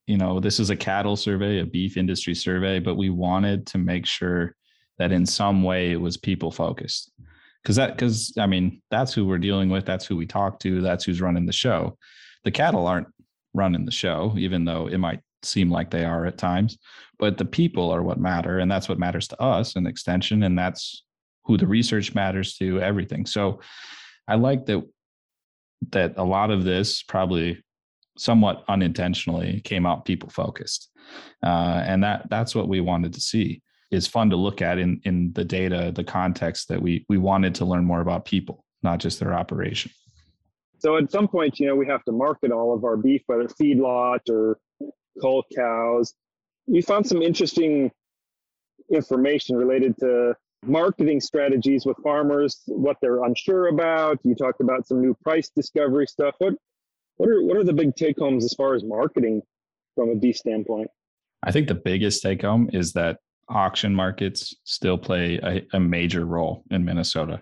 you 0.06 0.16
know 0.16 0.40
this 0.40 0.60
is 0.60 0.70
a 0.70 0.76
cattle 0.76 1.16
survey 1.16 1.60
a 1.60 1.66
beef 1.66 1.96
industry 1.96 2.34
survey 2.34 2.78
but 2.78 2.96
we 2.96 3.10
wanted 3.10 3.66
to 3.66 3.78
make 3.78 4.06
sure 4.06 4.54
that 4.98 5.12
in 5.12 5.26
some 5.26 5.62
way 5.62 5.92
it 5.92 6.00
was 6.00 6.16
people 6.16 6.50
focused 6.50 7.12
because 7.62 7.76
that 7.76 7.92
because 7.96 8.32
i 8.38 8.46
mean 8.46 8.80
that's 8.90 9.12
who 9.12 9.26
we're 9.26 9.38
dealing 9.38 9.68
with 9.68 9.84
that's 9.84 10.06
who 10.06 10.16
we 10.16 10.26
talk 10.26 10.58
to 10.58 10.80
that's 10.80 11.04
who's 11.04 11.20
running 11.20 11.46
the 11.46 11.52
show 11.52 11.96
the 12.44 12.50
cattle 12.50 12.86
aren't 12.86 13.08
running 13.56 13.84
the 13.84 13.90
show, 13.90 14.34
even 14.38 14.64
though 14.64 14.86
it 14.86 14.98
might 14.98 15.20
seem 15.42 15.70
like 15.70 15.90
they 15.90 16.04
are 16.04 16.26
at 16.26 16.38
times. 16.38 16.78
But 17.18 17.38
the 17.38 17.44
people 17.44 17.90
are 17.90 18.02
what 18.02 18.20
matter, 18.20 18.60
and 18.60 18.70
that's 18.70 18.88
what 18.88 18.98
matters 18.98 19.26
to 19.28 19.42
us 19.42 19.75
in 19.75 19.86
extension, 19.86 20.44
and 20.44 20.56
that's 20.56 21.02
who 21.44 21.56
the 21.56 21.66
research 21.66 22.14
matters 22.14 22.56
to. 22.58 22.80
Everything. 22.80 23.26
So 23.26 23.60
I 24.28 24.36
like 24.36 24.66
that 24.66 24.82
that 25.90 26.14
a 26.16 26.25
lot 26.25 26.50
of 26.50 26.64
this 26.64 27.02
probably 27.02 27.62
somewhat 28.16 28.64
unintentionally 28.68 29.61
came 29.61 29.87
out 29.87 30.04
people 30.04 30.28
focused, 30.28 30.90
uh, 31.42 31.82
and 31.87 32.02
that 32.02 32.28
that's 32.30 32.54
what 32.54 32.68
we 32.68 32.80
wanted 32.80 33.12
to 33.14 33.20
see. 33.20 33.62
Is 33.90 34.06
fun 34.06 34.30
to 34.30 34.37
look 34.37 34.62
at 34.62 34.78
in 34.78 35.00
in 35.04 35.32
the 35.32 35.44
data, 35.44 35.92
the 35.94 36.04
context 36.04 36.68
that 36.68 36.82
we 36.82 37.04
we 37.08 37.18
wanted 37.18 37.54
to 37.56 37.64
learn 37.64 37.85
more 37.85 38.00
about 38.00 38.25
people, 38.25 38.64
not 38.82 38.99
just 38.99 39.20
their 39.20 39.32
operation. 39.32 39.92
So 40.78 40.96
at 40.96 41.11
some 41.11 41.28
point, 41.28 41.58
you 41.58 41.66
know, 41.66 41.75
we 41.75 41.87
have 41.87 42.04
to 42.04 42.12
market 42.12 42.52
all 42.52 42.75
of 42.75 42.85
our 42.85 42.96
beef, 42.96 43.23
whether 43.26 43.49
feedlot 43.49 44.28
or 44.28 44.58
cull 45.20 45.44
cows. 45.54 46.14
You 46.66 46.82
found 46.82 47.06
some 47.06 47.23
interesting 47.23 47.90
information 48.92 49.56
related 49.56 49.96
to 50.00 50.35
marketing 50.64 51.20
strategies 51.20 51.87
with 51.87 51.96
farmers, 52.02 52.62
what 52.66 52.96
they're 53.00 53.25
unsure 53.25 53.68
about. 53.68 54.18
You 54.25 54.35
talked 54.35 54.61
about 54.61 54.87
some 54.87 55.00
new 55.00 55.14
price 55.23 55.50
discovery 55.54 56.06
stuff. 56.06 56.35
What 56.38 56.54
what 57.16 57.28
are 57.28 57.42
what 57.42 57.56
are 57.56 57.64
the 57.64 57.73
big 57.73 57.94
take 57.96 58.18
homes 58.18 58.44
as 58.44 58.54
far 58.54 58.75
as 58.75 58.85
marketing 58.85 59.42
from 59.94 60.11
a 60.11 60.14
B 60.14 60.32
standpoint? 60.32 60.88
I 61.42 61.52
think 61.52 61.68
the 61.68 61.75
biggest 61.75 62.23
take 62.23 62.42
home 62.42 62.70
is 62.73 62.92
that 62.94 63.18
auction 63.49 63.94
markets 63.94 64.54
still 64.64 64.99
play 64.99 65.38
a, 65.42 65.64
a 65.76 65.80
major 65.80 66.26
role 66.26 66.64
in 66.70 66.85
Minnesota. 66.85 67.40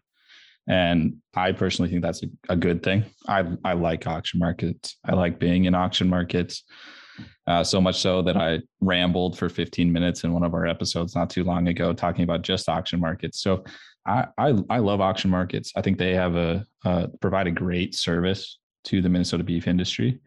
And 0.69 1.17
I 1.35 1.53
personally 1.53 1.91
think 1.91 2.03
that's 2.03 2.23
a, 2.23 2.27
a, 2.51 2.57
good 2.57 2.83
thing. 2.83 3.05
I, 3.29 3.45
I 3.65 3.75
like 3.75 4.07
auction 4.07 4.41
markets. 4.41 4.97
I 5.05 5.15
like 5.15 5.39
being 5.39 5.67
in 5.67 5.75
auction 5.75 6.09
markets. 6.09 6.65
Uh, 7.47 7.63
so 7.63 7.81
much 7.81 8.01
so 8.01 8.23
that 8.23 8.37
I 8.37 8.61
rambled 8.81 9.39
for 9.39 9.49
15 9.49 9.93
minutes 9.93 10.25
in 10.25 10.33
one 10.33 10.43
of 10.43 10.55
our 10.55 10.67
episodes 10.67 11.15
not 11.15 11.31
too 11.31 11.45
long 11.45 11.69
ago 11.69 11.93
talking 11.93 12.25
about 12.25 12.43
just 12.43 12.69
auction 12.69 12.99
markets. 12.99 13.41
So 13.41 13.65
I 14.07 14.27
I, 14.39 14.55
I 14.71 14.79
love 14.79 15.01
auction 15.01 15.31
markets. 15.31 15.71
I 15.77 15.83
think 15.83 15.99
they 15.99 16.15
have 16.15 16.35
a 16.37 16.67
uh, 16.85 17.09
provide 17.21 17.47
a 17.47 17.53
great 17.53 17.95
service 17.95 18.59
to 18.85 19.03
the 19.03 19.09
Minnesota 19.09 19.45
beef 19.45 19.67
industry. 19.67 20.19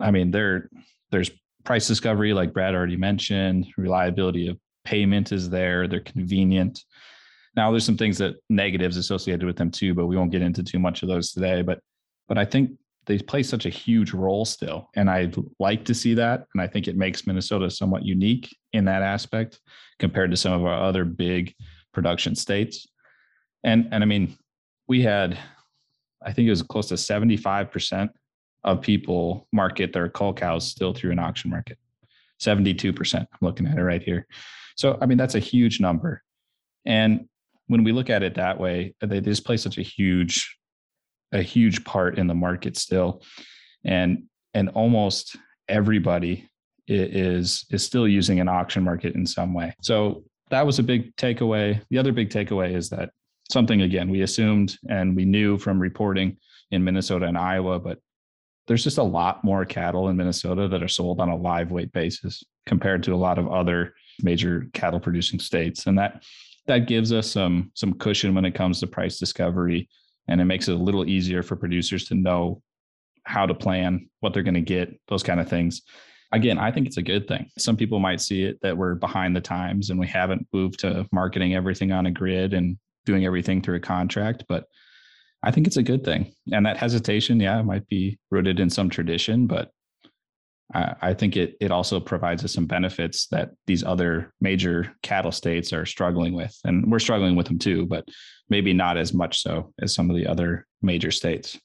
I 0.00 0.10
mean, 0.10 0.30
there 0.30 0.68
there's 1.10 1.30
price 1.64 1.86
discovery, 1.86 2.32
like 2.34 2.52
Brad 2.52 2.74
already 2.74 2.96
mentioned. 2.96 3.66
Reliability 3.76 4.48
of 4.48 4.58
payment 4.84 5.32
is 5.32 5.48
there. 5.48 5.86
They're 5.86 6.00
convenient. 6.00 6.84
Now, 7.54 7.70
there's 7.70 7.84
some 7.84 7.96
things 7.96 8.18
that 8.18 8.36
negatives 8.48 8.96
associated 8.96 9.44
with 9.44 9.56
them 9.56 9.70
too, 9.70 9.94
but 9.94 10.06
we 10.06 10.16
won't 10.16 10.32
get 10.32 10.42
into 10.42 10.62
too 10.62 10.78
much 10.78 11.02
of 11.02 11.08
those 11.08 11.32
today. 11.32 11.62
But 11.62 11.80
but 12.28 12.38
I 12.38 12.44
think 12.44 12.70
they 13.06 13.18
play 13.18 13.42
such 13.42 13.66
a 13.66 13.70
huge 13.70 14.12
role 14.12 14.44
still. 14.44 14.88
And 14.94 15.10
I'd 15.10 15.36
like 15.58 15.84
to 15.86 15.94
see 15.94 16.14
that. 16.14 16.46
And 16.54 16.62
I 16.62 16.68
think 16.68 16.86
it 16.86 16.96
makes 16.96 17.26
Minnesota 17.26 17.68
somewhat 17.68 18.04
unique 18.04 18.56
in 18.72 18.84
that 18.84 19.02
aspect 19.02 19.60
compared 19.98 20.30
to 20.30 20.36
some 20.36 20.52
of 20.52 20.64
our 20.64 20.80
other 20.82 21.04
big 21.04 21.54
production 21.92 22.34
states. 22.34 22.86
And 23.64 23.88
and 23.92 24.02
I 24.02 24.06
mean, 24.06 24.36
we 24.88 25.02
had, 25.02 25.38
I 26.24 26.32
think 26.32 26.46
it 26.46 26.50
was 26.50 26.62
close 26.62 26.88
to 26.88 26.94
75% 26.94 28.10
of 28.64 28.80
people 28.80 29.48
market 29.52 29.92
their 29.92 30.08
cull 30.08 30.32
cows 30.32 30.66
still 30.66 30.92
through 30.92 31.12
an 31.12 31.18
auction 31.18 31.50
market. 31.50 31.78
72%. 32.40 33.14
I'm 33.14 33.26
looking 33.40 33.66
at 33.66 33.78
it 33.78 33.82
right 33.82 34.02
here. 34.02 34.26
So 34.76 34.98
I 35.00 35.06
mean, 35.06 35.18
that's 35.18 35.34
a 35.34 35.40
huge 35.40 35.80
number. 35.80 36.22
And 36.84 37.28
when 37.66 37.84
we 37.84 37.92
look 37.92 38.10
at 38.10 38.22
it 38.22 38.34
that 38.34 38.58
way, 38.58 38.94
they 39.00 39.20
just 39.20 39.44
play 39.44 39.56
such 39.56 39.78
a 39.78 39.82
huge 39.82 40.56
a 41.32 41.40
huge 41.40 41.82
part 41.84 42.18
in 42.18 42.26
the 42.26 42.34
market 42.34 42.76
still, 42.76 43.22
and 43.84 44.24
and 44.54 44.68
almost 44.70 45.36
everybody 45.68 46.48
is 46.88 47.64
is 47.70 47.84
still 47.84 48.06
using 48.06 48.40
an 48.40 48.48
auction 48.48 48.82
market 48.82 49.14
in 49.14 49.26
some 49.26 49.54
way. 49.54 49.74
So 49.80 50.24
that 50.50 50.66
was 50.66 50.78
a 50.78 50.82
big 50.82 51.16
takeaway. 51.16 51.80
The 51.90 51.98
other 51.98 52.12
big 52.12 52.28
takeaway 52.28 52.74
is 52.74 52.90
that 52.90 53.10
something 53.52 53.82
again 53.82 54.10
we 54.10 54.22
assumed 54.22 54.78
and 54.88 55.14
we 55.14 55.24
knew 55.24 55.58
from 55.58 55.78
reporting 55.78 56.36
in 56.70 56.82
Minnesota 56.82 57.26
and 57.26 57.38
Iowa, 57.38 57.78
but 57.78 57.98
there's 58.66 58.84
just 58.84 58.98
a 58.98 59.02
lot 59.02 59.44
more 59.44 59.64
cattle 59.64 60.08
in 60.08 60.16
Minnesota 60.16 60.68
that 60.68 60.82
are 60.82 60.88
sold 60.88 61.20
on 61.20 61.28
a 61.28 61.36
live 61.36 61.70
weight 61.70 61.92
basis 61.92 62.42
compared 62.66 63.02
to 63.02 63.14
a 63.14 63.16
lot 63.16 63.38
of 63.38 63.48
other 63.48 63.94
major 64.22 64.66
cattle 64.72 65.00
producing 65.00 65.38
states, 65.38 65.86
and 65.86 65.98
that 65.98 66.22
that 66.66 66.86
gives 66.86 67.12
us 67.12 67.30
some 67.30 67.70
some 67.74 67.94
cushion 67.94 68.34
when 68.34 68.44
it 68.44 68.54
comes 68.54 68.80
to 68.80 68.86
price 68.86 69.18
discovery 69.18 69.88
and 70.28 70.40
it 70.40 70.44
makes 70.44 70.68
it 70.68 70.74
a 70.74 70.82
little 70.82 71.08
easier 71.08 71.42
for 71.42 71.56
producers 71.56 72.04
to 72.04 72.14
know 72.14 72.62
how 73.24 73.44
to 73.44 73.54
plan 73.54 74.08
what 74.20 74.32
they're 74.32 74.42
going 74.44 74.54
to 74.54 74.60
get 74.60 74.98
those 75.08 75.22
kind 75.22 75.40
of 75.40 75.48
things. 75.48 75.82
Again 76.30 76.56
i 76.58 76.70
think 76.70 76.86
it's 76.86 76.96
a 76.96 77.02
good 77.02 77.28
thing. 77.28 77.50
Some 77.58 77.76
people 77.76 77.98
might 77.98 78.20
see 78.20 78.44
it 78.44 78.58
that 78.62 78.76
we're 78.76 78.94
behind 78.94 79.36
the 79.36 79.40
times 79.40 79.90
and 79.90 79.98
we 79.98 80.06
haven't 80.06 80.46
moved 80.52 80.78
to 80.80 81.06
marketing 81.12 81.54
everything 81.54 81.92
on 81.92 82.06
a 82.06 82.10
grid 82.10 82.54
and 82.54 82.78
doing 83.04 83.24
everything 83.24 83.60
through 83.60 83.76
a 83.76 83.80
contract 83.80 84.44
but 84.48 84.64
i 85.42 85.50
think 85.50 85.66
it's 85.66 85.76
a 85.76 85.82
good 85.82 86.04
thing 86.04 86.32
and 86.52 86.66
that 86.66 86.76
hesitation 86.76 87.40
yeah 87.40 87.58
it 87.58 87.64
might 87.64 87.86
be 87.88 88.18
rooted 88.30 88.60
in 88.60 88.70
some 88.70 88.88
tradition 88.88 89.46
but 89.46 89.70
I 90.74 91.12
think 91.12 91.36
it 91.36 91.56
it 91.60 91.70
also 91.70 92.00
provides 92.00 92.44
us 92.44 92.54
some 92.54 92.66
benefits 92.66 93.26
that 93.26 93.50
these 93.66 93.84
other 93.84 94.32
major 94.40 94.94
cattle 95.02 95.32
states 95.32 95.72
are 95.72 95.84
struggling 95.84 96.32
with, 96.32 96.56
and 96.64 96.90
we're 96.90 96.98
struggling 96.98 97.36
with 97.36 97.46
them 97.46 97.58
too, 97.58 97.84
but 97.84 98.06
maybe 98.48 98.72
not 98.72 98.96
as 98.96 99.12
much 99.12 99.42
so 99.42 99.72
as 99.82 99.94
some 99.94 100.08
of 100.08 100.16
the 100.16 100.26
other 100.26 100.66
major 100.80 101.10
states. 101.10 101.58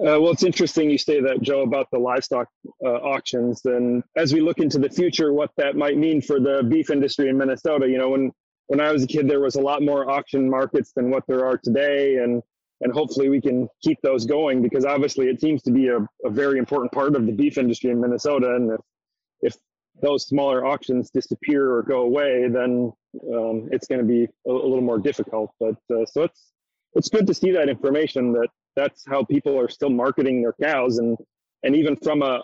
Uh, 0.00 0.20
well, 0.20 0.30
it's 0.30 0.42
interesting 0.42 0.90
you 0.90 0.98
say 0.98 1.20
that, 1.20 1.40
Joe, 1.42 1.62
about 1.62 1.86
the 1.92 1.98
livestock 1.98 2.48
uh, 2.84 2.88
auctions. 2.88 3.60
And 3.64 4.02
as 4.16 4.32
we 4.32 4.40
look 4.40 4.58
into 4.58 4.78
the 4.78 4.88
future, 4.88 5.32
what 5.32 5.50
that 5.56 5.76
might 5.76 5.96
mean 5.96 6.20
for 6.20 6.40
the 6.40 6.62
beef 6.62 6.90
industry 6.90 7.28
in 7.28 7.38
Minnesota. 7.38 7.88
You 7.88 7.98
know, 7.98 8.10
when 8.10 8.32
when 8.72 8.80
I 8.80 8.90
was 8.90 9.02
a 9.02 9.06
kid, 9.06 9.28
there 9.28 9.40
was 9.40 9.56
a 9.56 9.60
lot 9.60 9.82
more 9.82 10.10
auction 10.10 10.48
markets 10.48 10.92
than 10.96 11.10
what 11.10 11.24
there 11.28 11.44
are 11.44 11.58
today, 11.58 12.16
and 12.16 12.42
and 12.80 12.90
hopefully 12.90 13.28
we 13.28 13.38
can 13.38 13.68
keep 13.82 13.98
those 14.02 14.24
going 14.24 14.62
because 14.62 14.86
obviously 14.86 15.28
it 15.28 15.42
seems 15.42 15.60
to 15.64 15.70
be 15.70 15.88
a, 15.88 15.98
a 16.24 16.30
very 16.30 16.58
important 16.58 16.90
part 16.90 17.14
of 17.14 17.26
the 17.26 17.32
beef 17.32 17.58
industry 17.58 17.90
in 17.90 18.00
Minnesota. 18.00 18.56
And 18.56 18.72
if, 18.72 18.80
if 19.42 19.56
those 20.00 20.26
smaller 20.26 20.64
auctions 20.64 21.10
disappear 21.10 21.70
or 21.70 21.82
go 21.82 22.00
away, 22.00 22.48
then 22.48 22.90
um, 23.34 23.68
it's 23.70 23.86
going 23.86 24.00
to 24.00 24.06
be 24.06 24.24
a, 24.24 24.50
a, 24.50 24.68
little 24.70 24.80
more 24.80 24.98
difficult. 24.98 25.50
But 25.60 25.76
uh, 25.94 26.06
so 26.06 26.22
it's 26.22 26.52
it's 26.94 27.10
good 27.10 27.26
to 27.26 27.34
see 27.34 27.50
that 27.50 27.68
information 27.68 28.32
that 28.32 28.48
that's 28.74 29.04
how 29.06 29.22
people 29.22 29.60
are 29.60 29.68
still 29.68 29.90
marketing 29.90 30.40
their 30.40 30.54
cows 30.54 30.96
and 30.96 31.18
and 31.62 31.76
even 31.76 31.94
from 31.96 32.22
a 32.22 32.42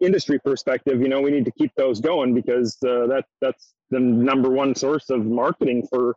industry 0.00 0.38
perspective, 0.38 1.00
you 1.00 1.08
know, 1.08 1.20
we 1.20 1.30
need 1.30 1.44
to 1.44 1.52
keep 1.52 1.72
those 1.76 2.00
going 2.00 2.34
because 2.34 2.76
uh, 2.84 3.06
that 3.06 3.24
that's 3.40 3.74
the 3.90 4.00
number 4.00 4.50
one 4.50 4.74
source 4.74 5.10
of 5.10 5.24
marketing 5.24 5.86
for 5.90 6.16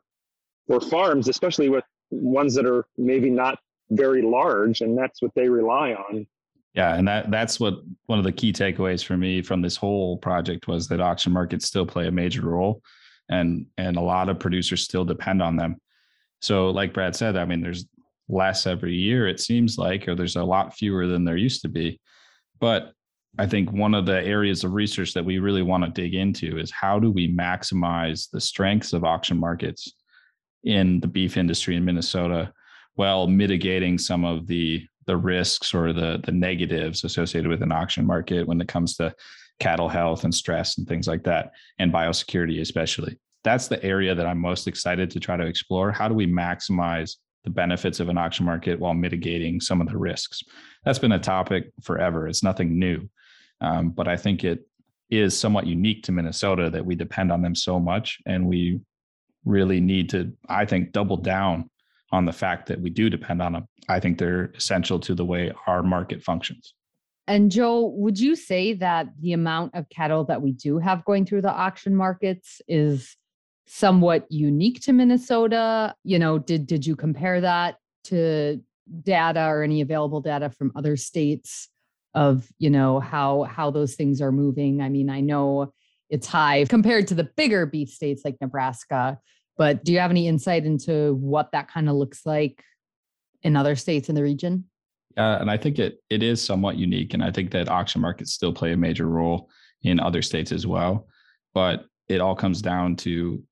for 0.68 0.80
farms, 0.80 1.28
especially 1.28 1.70
with 1.70 1.84
ones 2.12 2.54
that 2.56 2.66
are 2.66 2.86
maybe 2.98 3.30
not 3.30 3.60
very 3.90 4.22
large, 4.22 4.82
and 4.82 4.98
that's 4.98 5.22
what 5.22 5.32
they 5.36 5.50
rely 5.50 5.94
on. 5.94 6.26
Yeah, 6.74 6.96
and 6.96 7.08
that 7.08 7.32
that's 7.32 7.60
what 7.60 7.82
one 8.06 8.20
of 8.20 8.24
the 8.24 8.32
key 8.32 8.54
takeaways 8.54 9.04
for 9.04 9.18
me 9.18 9.42
from 9.42 9.62
this 9.62 9.76
whole 9.76 10.18
project 10.18 10.68
was 10.68 10.88
that 10.88 11.02
auction 11.02 11.34
markets 11.34 11.68
still 11.68 11.86
play 11.86 12.08
a 12.08 12.12
major 12.12 12.42
role, 12.42 12.82
and 13.30 13.66
and 13.78 13.98
a 13.98 14.02
lot 14.02 14.30
of 14.30 14.40
producers 14.40 14.84
still 14.84 15.06
depend 15.06 15.42
on 15.42 15.58
them. 15.58 15.78
So, 16.40 16.70
like 16.70 16.94
Brad 16.94 17.16
said, 17.16 17.36
I 17.36 17.46
mean, 17.46 17.62
there's 17.62 17.86
less 18.30 18.66
every 18.66 18.96
year 18.96 19.28
it 19.28 19.40
seems 19.40 19.78
like, 19.78 20.08
or 20.08 20.16
there's 20.16 20.38
a 20.38 20.44
lot 20.44 20.74
fewer 20.74 21.08
than 21.08 21.26
there 21.26 21.38
used 21.38 21.62
to 21.64 21.70
be. 21.70 22.00
But 22.60 22.94
I 23.38 23.48
think 23.48 23.72
one 23.72 23.94
of 23.94 24.06
the 24.06 24.22
areas 24.24 24.64
of 24.64 24.74
research 24.74 25.14
that 25.14 25.24
we 25.24 25.40
really 25.40 25.62
want 25.62 25.84
to 25.84 25.90
dig 25.90 26.16
into 26.16 26.58
is 26.58 26.70
how 26.70 27.00
do 27.00 27.10
we 27.10 27.34
maximize 27.34 28.30
the 28.30 28.42
strengths 28.42 28.94
of 28.94 29.06
auction 29.06 29.38
markets 29.38 29.94
in 30.64 31.00
the 31.00 31.08
beef 31.08 31.38
industry 31.38 31.76
in 31.76 31.86
Minnesota 31.86 32.52
while 32.96 33.28
mitigating 33.28 33.98
some 33.98 34.26
of 34.26 34.48
the 34.48 34.86
the 35.08 35.18
risks 35.18 35.74
or 35.74 35.94
the 35.94 36.20
the 36.24 36.32
negatives 36.32 37.04
associated 37.04 37.50
with 37.50 37.64
an 37.64 37.72
auction 37.72 38.06
market 38.06 38.46
when 38.46 38.62
it 38.62 38.68
comes 38.68 38.96
to 38.98 39.14
cattle 39.60 39.90
health 39.90 40.24
and 40.24 40.36
stress 40.36 40.78
and 40.78 40.88
things 40.88 41.08
like 41.08 41.24
that 41.24 41.52
and 41.80 41.92
biosecurity 41.92 42.62
especially. 42.62 43.18
That's 43.44 43.68
the 43.68 43.84
area 43.84 44.14
that 44.14 44.28
i'm 44.28 44.38
most 44.38 44.68
excited 44.68 45.10
to 45.12 45.20
try 45.20 45.38
to 45.38 45.46
explore. 45.46 45.92
How 45.92 46.08
do 46.08 46.14
we 46.14 46.28
maximize 46.28 47.16
the 47.44 47.50
benefits 47.50 48.00
of 48.00 48.10
an 48.10 48.18
auction 48.18 48.46
market 48.46 48.80
while 48.80 48.94
mitigating 48.94 49.60
some 49.60 49.82
of 49.82 49.88
the 49.88 49.98
risks? 49.98 50.44
That's 50.84 51.00
been 51.00 51.14
a 51.14 51.20
topic 51.20 51.72
forever. 51.82 52.28
It's 52.28 52.44
nothing 52.44 52.78
new 52.78 53.10
um, 53.62 53.90
but 53.90 54.08
i 54.08 54.18
think 54.18 54.44
it 54.44 54.68
is 55.10 55.38
somewhat 55.38 55.66
unique 55.66 56.04
to 56.04 56.12
minnesota 56.12 56.70
that 56.70 56.86
we 56.86 56.96
depend 56.96 57.32
on 57.32 57.42
them 57.42 57.56
so 57.56 57.80
much 57.80 58.20
and 58.26 58.46
we 58.46 58.80
really 59.46 59.80
need 59.80 60.10
to, 60.10 60.32
I 60.50 60.66
think, 60.66 60.92
double 60.92 61.18
down 61.18 61.70
on 62.12 62.26
the 62.26 62.34
fact 62.34 62.68
that 62.68 62.80
we 62.80 62.90
do 62.90 63.10
depend 63.10 63.42
on 63.42 63.54
them. 63.54 63.68
I 63.88 64.00
think 64.00 64.18
they're 64.18 64.52
essential 64.56 65.00
to 65.02 65.16
the 65.16 65.26
way 65.26 65.52
our 65.68 65.82
market 65.82 66.22
functions. 66.24 66.74
And 67.28 67.50
Joe, 67.52 67.94
would 67.96 68.20
you 68.20 68.36
say 68.36 68.74
that 68.74 69.08
the 69.20 69.34
amount 69.34 69.76
of 69.76 69.88
cattle 69.90 70.26
that 70.26 70.42
we 70.42 70.52
do 70.52 70.80
have 70.80 71.06
going 71.06 71.26
through 71.26 71.44
the 71.44 71.52
auction 71.52 71.96
markets 71.96 72.62
is 72.68 73.16
somewhat 73.68 74.26
unique 74.30 74.82
to 74.82 74.94
Minnesota? 74.94 75.96
You 76.04 76.20
know, 76.20 76.40
did 76.40 76.68
did 76.68 76.86
you 76.86 76.96
compare 76.96 77.40
that 77.42 77.78
to 78.06 78.62
data 79.04 79.46
or 79.46 79.64
any 79.64 79.80
available 79.82 80.20
data 80.20 80.50
from 80.50 80.74
other 80.76 80.98
states? 80.98 81.70
Of 82.14 82.48
you 82.58 82.70
know 82.70 83.00
how 83.00 83.44
how 83.44 83.72
those 83.72 83.96
things 83.96 84.22
are 84.22 84.32
moving. 84.32 84.82
I 84.82 84.90
mean, 84.90 85.10
I 85.10 85.22
know 85.22 85.74
it's 86.10 86.28
high 86.28 86.66
compared 86.66 87.08
to 87.08 87.16
the 87.16 87.30
bigger 87.36 87.66
beef 87.66 87.90
states 87.90 88.24
like 88.26 88.36
Nebraska, 88.42 89.18
but 89.58 89.84
do 89.84 89.94
you 89.94 90.00
have 90.00 90.12
any 90.12 90.28
insight 90.28 90.66
into 90.66 91.16
what 91.16 91.52
that 91.54 91.70
kind 91.70 91.90
of 91.90 91.96
looks 91.96 92.26
like 92.26 92.64
in 93.44 93.56
other 93.56 93.76
states 93.76 94.10
in 94.10 94.16
the 94.16 94.24
region? 94.24 94.66
Uh, 95.18 95.38
and 95.40 95.52
I 95.52 95.58
think 95.58 95.80
it 95.80 96.00
it 96.10 96.24
is 96.24 96.44
somewhat 96.44 96.78
unique, 96.78 97.14
and 97.14 97.24
I 97.24 97.32
think 97.32 97.52
that 97.52 97.70
auction 97.70 98.02
markets 98.02 98.34
still 98.34 98.54
play 98.54 98.74
a 98.74 98.78
major 98.78 99.08
role 99.08 99.50
in 99.84 100.00
other 100.00 100.22
states 100.22 100.52
as 100.52 100.68
well. 100.68 101.08
But 101.54 101.86
it 102.08 102.22
all 102.22 102.36
comes 102.36 102.62
down 102.62 102.96
to 102.98 103.44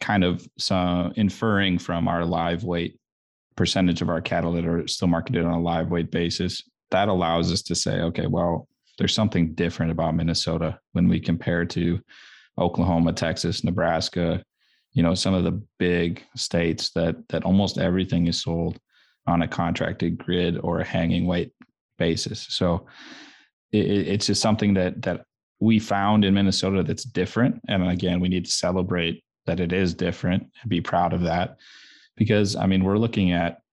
kind 0.00 0.24
of 0.24 0.46
some 0.58 1.12
inferring 1.16 1.78
from 1.78 2.08
our 2.08 2.24
live 2.24 2.64
weight 2.64 2.98
percentage 3.56 4.02
of 4.02 4.08
our 4.08 4.20
cattle 4.20 4.52
that 4.52 4.66
are 4.66 4.86
still 4.88 5.08
marketed 5.08 5.44
on 5.44 5.52
a 5.52 5.60
live 5.60 5.90
weight 5.90 6.10
basis. 6.10 6.62
That 6.94 7.08
allows 7.08 7.52
us 7.52 7.62
to 7.62 7.74
say, 7.74 8.02
okay, 8.02 8.28
well, 8.28 8.68
there's 8.98 9.12
something 9.12 9.52
different 9.54 9.90
about 9.90 10.14
Minnesota 10.14 10.78
when 10.92 11.08
we 11.08 11.18
compare 11.18 11.64
to 11.64 12.00
Oklahoma, 12.56 13.12
Texas, 13.12 13.64
Nebraska, 13.64 14.44
you 14.92 15.02
know, 15.02 15.14
some 15.16 15.34
of 15.34 15.42
the 15.42 15.60
big 15.80 16.22
states 16.36 16.90
that 16.92 17.16
that 17.30 17.42
almost 17.42 17.78
everything 17.78 18.28
is 18.28 18.40
sold 18.40 18.78
on 19.26 19.42
a 19.42 19.48
contracted 19.48 20.18
grid 20.18 20.56
or 20.58 20.78
a 20.78 20.84
hanging 20.84 21.26
weight 21.26 21.52
basis. 21.98 22.46
So 22.50 22.86
it, 23.72 23.86
it's 23.88 24.26
just 24.26 24.40
something 24.40 24.74
that 24.74 25.02
that 25.02 25.24
we 25.58 25.80
found 25.80 26.24
in 26.24 26.34
Minnesota 26.34 26.84
that's 26.84 27.02
different. 27.02 27.60
And 27.66 27.90
again, 27.90 28.20
we 28.20 28.28
need 28.28 28.44
to 28.44 28.52
celebrate 28.52 29.24
that 29.46 29.58
it 29.58 29.72
is 29.72 29.94
different 29.94 30.44
and 30.62 30.70
be 30.70 30.80
proud 30.80 31.12
of 31.12 31.22
that. 31.22 31.56
Because 32.16 32.54
I 32.54 32.66
mean, 32.66 32.84
we're 32.84 32.98
looking 32.98 33.32
at 33.32 33.63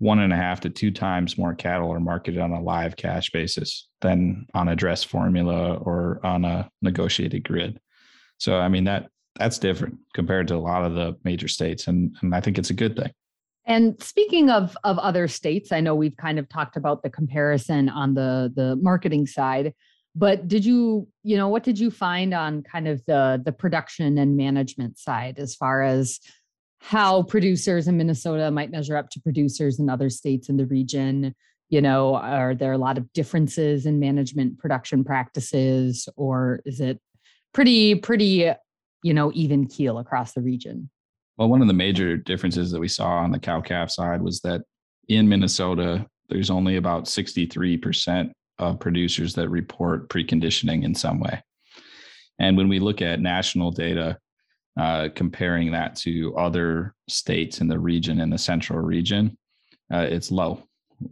one 0.00 0.18
and 0.18 0.32
a 0.32 0.36
half 0.36 0.60
to 0.60 0.70
two 0.70 0.90
times 0.90 1.36
more 1.36 1.54
cattle 1.54 1.92
are 1.92 2.00
marketed 2.00 2.40
on 2.40 2.50
a 2.52 2.60
live 2.60 2.96
cash 2.96 3.30
basis 3.30 3.86
than 4.00 4.46
on 4.54 4.68
a 4.68 4.74
dress 4.74 5.04
formula 5.04 5.74
or 5.74 6.18
on 6.24 6.44
a 6.44 6.68
negotiated 6.80 7.44
grid. 7.44 7.78
So 8.38 8.58
I 8.58 8.68
mean 8.68 8.84
that 8.84 9.10
that's 9.38 9.58
different 9.58 9.98
compared 10.14 10.48
to 10.48 10.56
a 10.56 10.58
lot 10.58 10.84
of 10.84 10.94
the 10.94 11.16
major 11.22 11.48
states. 11.48 11.86
And, 11.86 12.16
and 12.22 12.34
I 12.34 12.40
think 12.40 12.58
it's 12.58 12.70
a 12.70 12.74
good 12.74 12.96
thing. 12.96 13.12
And 13.66 14.02
speaking 14.02 14.48
of 14.48 14.76
of 14.84 14.98
other 14.98 15.28
states, 15.28 15.70
I 15.70 15.80
know 15.80 15.94
we've 15.94 16.16
kind 16.16 16.38
of 16.38 16.48
talked 16.48 16.78
about 16.78 17.02
the 17.02 17.10
comparison 17.10 17.90
on 17.90 18.14
the 18.14 18.50
the 18.56 18.76
marketing 18.76 19.26
side, 19.26 19.74
but 20.16 20.48
did 20.48 20.64
you, 20.64 21.08
you 21.22 21.36
know, 21.36 21.48
what 21.48 21.62
did 21.62 21.78
you 21.78 21.90
find 21.90 22.32
on 22.32 22.62
kind 22.62 22.88
of 22.88 23.04
the 23.06 23.40
the 23.44 23.52
production 23.52 24.16
and 24.16 24.34
management 24.34 24.98
side 24.98 25.38
as 25.38 25.54
far 25.54 25.82
as 25.82 26.20
how 26.80 27.22
producers 27.22 27.88
in 27.88 27.96
Minnesota 27.96 28.50
might 28.50 28.70
measure 28.70 28.96
up 28.96 29.10
to 29.10 29.20
producers 29.20 29.78
in 29.78 29.88
other 29.88 30.10
states 30.10 30.48
in 30.48 30.56
the 30.56 30.66
region? 30.66 31.34
You 31.68 31.80
know, 31.80 32.16
are 32.16 32.54
there 32.54 32.72
a 32.72 32.78
lot 32.78 32.98
of 32.98 33.12
differences 33.12 33.86
in 33.86 34.00
management 34.00 34.58
production 34.58 35.04
practices 35.04 36.08
or 36.16 36.60
is 36.64 36.80
it 36.80 36.98
pretty 37.52 37.94
pretty, 37.94 38.50
you 39.02 39.14
know, 39.14 39.30
even 39.34 39.66
keel 39.66 39.98
across 39.98 40.32
the 40.32 40.40
region? 40.40 40.90
Well, 41.36 41.48
one 41.48 41.62
of 41.62 41.68
the 41.68 41.74
major 41.74 42.16
differences 42.16 42.70
that 42.70 42.80
we 42.80 42.88
saw 42.88 43.18
on 43.18 43.30
the 43.30 43.38
cow 43.38 43.60
calf 43.60 43.90
side 43.90 44.20
was 44.20 44.40
that 44.40 44.62
in 45.08 45.28
Minnesota, 45.28 46.06
there's 46.28 46.50
only 46.50 46.76
about 46.76 47.04
63% 47.04 48.30
of 48.58 48.78
producers 48.78 49.34
that 49.34 49.48
report 49.48 50.08
preconditioning 50.08 50.84
in 50.84 50.94
some 50.94 51.18
way. 51.18 51.42
And 52.38 52.56
when 52.56 52.68
we 52.68 52.78
look 52.78 53.02
at 53.02 53.20
national 53.20 53.70
data, 53.70 54.18
uh, 54.78 55.08
comparing 55.14 55.72
that 55.72 55.96
to 55.96 56.36
other 56.36 56.94
states 57.08 57.60
in 57.60 57.68
the 57.68 57.78
region, 57.78 58.20
in 58.20 58.30
the 58.30 58.38
central 58.38 58.78
region, 58.78 59.36
uh, 59.92 60.06
it's 60.08 60.30
low. 60.30 60.62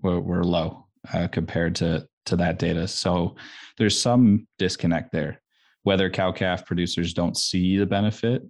We're, 0.03 0.21
we're 0.21 0.45
low 0.45 0.87
uh, 1.13 1.29
compared 1.29 1.75
to, 1.77 2.07
to 2.27 2.37
that 2.37 2.59
data. 2.59 2.87
So 2.87 3.37
there's 3.77 4.01
some 4.01 4.47
disconnect 4.59 5.13
there. 5.13 5.41
Whether 5.83 6.11
cow 6.11 6.33
calf 6.33 6.67
producers 6.67 7.15
don't 7.15 7.37
see 7.37 7.79
the 7.79 7.87
benefit 7.87 8.43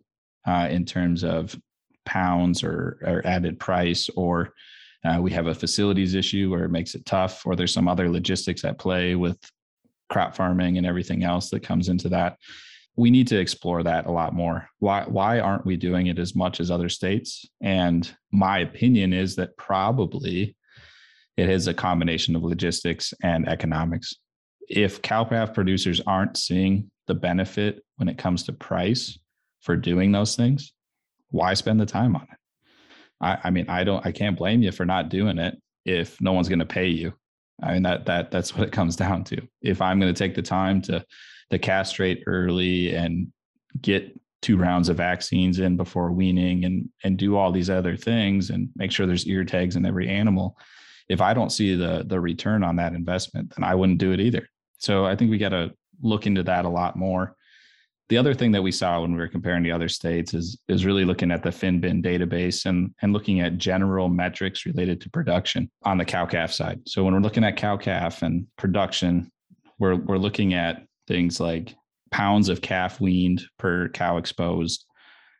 uh, 0.47 0.68
in 0.71 0.85
terms 0.85 1.25
of 1.25 1.57
pounds 2.05 2.64
or, 2.64 2.99
or 3.03 3.23
added 3.27 3.61
price, 3.61 4.09
or 4.16 4.53
uh, 5.05 5.18
we 5.21 5.31
have 5.31 5.47
a 5.47 5.55
facilities 5.55 6.14
issue 6.14 6.51
where 6.51 6.64
it 6.64 6.71
makes 6.71 6.94
it 6.94 7.07
tough, 7.07 7.47
or 7.47 7.55
there's 7.55 7.73
some 7.73 7.87
other 7.87 8.09
logistics 8.11 8.64
at 8.64 8.79
play 8.79 9.14
with 9.14 9.38
crop 10.09 10.35
farming 10.35 10.79
and 10.79 10.87
everything 10.87 11.23
else 11.23 11.51
that 11.51 11.62
comes 11.62 11.88
into 11.88 12.09
that. 12.09 12.38
We 12.99 13.11
need 13.11 13.29
to 13.29 13.39
explore 13.39 13.83
that 13.85 14.07
a 14.07 14.11
lot 14.11 14.35
more. 14.35 14.69
Why 14.81 15.05
why 15.05 15.39
aren't 15.39 15.65
we 15.65 15.77
doing 15.77 16.09
it 16.09 16.19
as 16.19 16.35
much 16.35 16.59
as 16.59 16.71
other 16.71 16.89
states? 16.89 17.47
And 17.63 18.11
my 18.33 18.59
opinion 18.59 19.13
is 19.13 19.37
that 19.37 19.57
probably 19.57 20.57
it 21.37 21.49
is 21.49 21.69
a 21.69 21.75
combination 21.75 22.35
of 22.35 22.43
logistics 22.43 23.15
and 23.23 23.49
economics. 23.49 24.15
If 24.69 25.01
cow 25.01 25.25
calf 25.25 25.55
producers 25.55 26.01
aren't 26.07 26.37
seeing 26.37 26.91
the 27.07 27.15
benefit 27.15 27.85
when 27.97 28.09
it 28.09 28.19
comes 28.19 28.43
to 28.45 28.53
price 28.53 29.17
for 29.61 29.77
doing 29.77 30.11
those 30.11 30.35
things, 30.35 30.73
why 31.31 31.55
spend 31.55 31.81
the 31.81 31.87
time 31.87 32.17
on 32.17 32.23
it? 32.23 32.39
I, 33.21 33.39
I 33.45 33.51
mean, 33.51 33.67
I 33.69 33.85
don't, 33.85 34.05
I 34.05 34.11
can't 34.11 34.37
blame 34.37 34.63
you 34.63 34.73
for 34.73 34.85
not 34.85 35.09
doing 35.09 35.39
it 35.39 35.57
if 35.85 36.21
no 36.21 36.33
one's 36.33 36.49
going 36.49 36.59
to 36.59 36.67
pay 36.67 36.89
you. 36.89 37.13
I 37.62 37.75
mean, 37.75 37.83
that, 37.83 38.07
that, 38.07 38.31
that's 38.31 38.57
what 38.57 38.66
it 38.66 38.73
comes 38.73 38.97
down 38.97 39.25
to. 39.25 39.40
If 39.62 39.81
I'm 39.83 39.99
going 39.99 40.12
to 40.12 40.18
take 40.18 40.35
the 40.35 40.42
time 40.42 40.81
to, 40.83 41.05
to 41.51 41.59
castrate 41.59 42.25
early 42.27 42.94
and 42.94 43.33
get 43.81 44.18
two 44.40 44.57
rounds 44.57 44.88
of 44.88 44.97
vaccines 44.97 45.59
in 45.59 45.77
before 45.77 46.12
weaning 46.12 46.64
and, 46.64 46.88
and 47.03 47.16
do 47.16 47.37
all 47.37 47.51
these 47.51 47.71
other 47.71 47.97
things 47.97 48.51
and 48.51 48.68
make 48.77 48.92
sure 48.92 49.07
there's 49.07 49.27
ear 49.27 49.44
tags 49.44 49.77
in 49.77 49.85
every 49.85 50.09
animal. 50.09 50.57
If 51.09 51.21
I 51.21 51.35
don't 51.35 51.51
see 51.51 51.75
the, 51.75 52.05
the 52.07 52.21
return 52.21 52.62
on 52.62 52.77
that 52.77 52.92
investment, 52.92 53.53
then 53.57 53.64
I 53.64 53.75
wouldn't 53.75 53.99
do 53.99 54.12
it 54.12 54.21
either. 54.21 54.49
So 54.79 55.05
I 55.05 55.16
think 55.16 55.31
we 55.31 55.38
got 55.38 55.49
to 55.49 55.73
look 56.01 56.27
into 56.27 56.44
that 56.44 56.64
a 56.64 56.68
lot 56.68 56.97
more 56.97 57.35
the 58.09 58.16
other 58.16 58.33
thing 58.33 58.53
that 58.53 58.62
we 58.62 58.73
saw 58.73 59.03
when 59.03 59.12
we 59.12 59.18
were 59.18 59.29
comparing 59.29 59.62
the 59.62 59.73
other 59.73 59.88
states 59.88 60.33
is 60.33 60.59
is 60.68 60.87
really 60.87 61.05
looking 61.05 61.31
at 61.31 61.42
the 61.42 61.51
FinBin 61.51 62.03
database 62.03 62.66
and 62.66 62.94
and 63.03 63.12
looking 63.12 63.40
at 63.40 63.59
general 63.59 64.09
metrics 64.09 64.66
related 64.66 65.01
to 65.03 65.11
production 65.11 65.71
on 65.83 65.99
the 65.99 66.05
cow 66.05 66.27
calf 66.27 66.53
side. 66.53 66.81
So 66.87 67.05
when 67.05 67.14
we're 67.14 67.21
looking 67.21 67.44
at 67.44 67.57
cow 67.57 67.77
calf 67.77 68.23
and 68.23 68.47
production, 68.57 69.31
we're 69.79 69.97
we're 69.97 70.18
looking 70.18 70.55
at 70.55 70.85
things 71.07 71.38
like 71.38 71.75
pounds 72.11 72.49
of 72.49 72.62
calf 72.62 73.01
weaned 73.01 73.42
per 73.59 73.88
cow 73.88 74.16
exposed, 74.16 74.87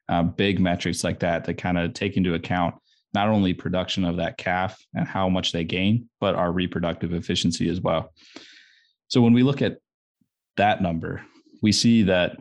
uh, 0.09 0.23
big 0.23 0.61
metrics 0.61 1.03
like 1.05 1.21
that 1.21 1.45
that 1.45 1.55
kind 1.55 1.79
of 1.79 1.95
take 1.95 2.17
into 2.17 2.35
account 2.35 2.75
not 3.15 3.29
only 3.29 3.55
production 3.55 4.05
of 4.05 4.17
that 4.17 4.37
calf 4.37 4.79
and 4.95 5.09
how 5.09 5.31
much 5.31 5.53
they 5.53 5.65
gain, 5.65 6.09
but 6.21 6.35
our 6.35 6.53
reproductive 6.53 7.15
efficiency 7.15 7.71
as 7.71 7.81
well. 7.81 8.13
So 9.09 9.23
when 9.23 9.33
we 9.33 9.43
look 9.43 9.63
at 9.63 9.79
that 10.59 10.83
number, 10.83 11.23
we 11.63 11.73
see 11.73 12.03
that 12.03 12.37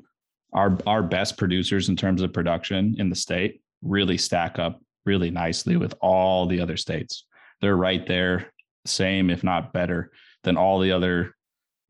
our 0.58 0.76
our 0.88 1.04
best 1.04 1.38
producers 1.38 1.88
in 1.88 1.96
terms 1.96 2.22
of 2.24 2.34
production 2.34 2.96
in 2.98 3.10
the 3.10 3.16
state 3.16 3.62
really 3.84 4.18
stack 4.18 4.58
up 4.58 4.82
really 5.06 5.30
nicely 5.30 5.78
with 5.78 5.94
all 6.02 6.48
the 6.48 6.60
other 6.60 6.76
states. 6.76 7.26
They're 7.62 7.78
right 7.78 8.06
there, 8.08 8.52
same 8.86 9.30
if 9.30 9.44
not 9.44 9.72
better 9.72 10.12
than 10.44 10.58
all 10.58 10.80
the 10.80 10.92
other 10.92 11.36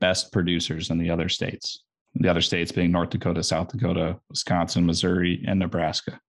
best 0.01 0.34
producers 0.34 0.89
in 0.89 0.97
the 0.97 1.10
other 1.10 1.30
states. 1.30 1.84
The 2.15 2.30
other 2.30 2.41
states 2.41 2.71
being 2.71 2.91
North 2.91 3.10
Dakota, 3.10 3.41
South 3.41 3.69
Dakota, 3.69 4.19
Wisconsin, 4.30 4.86
Missouri, 4.86 5.43
and 5.47 5.60
Nebraska. 5.60 6.19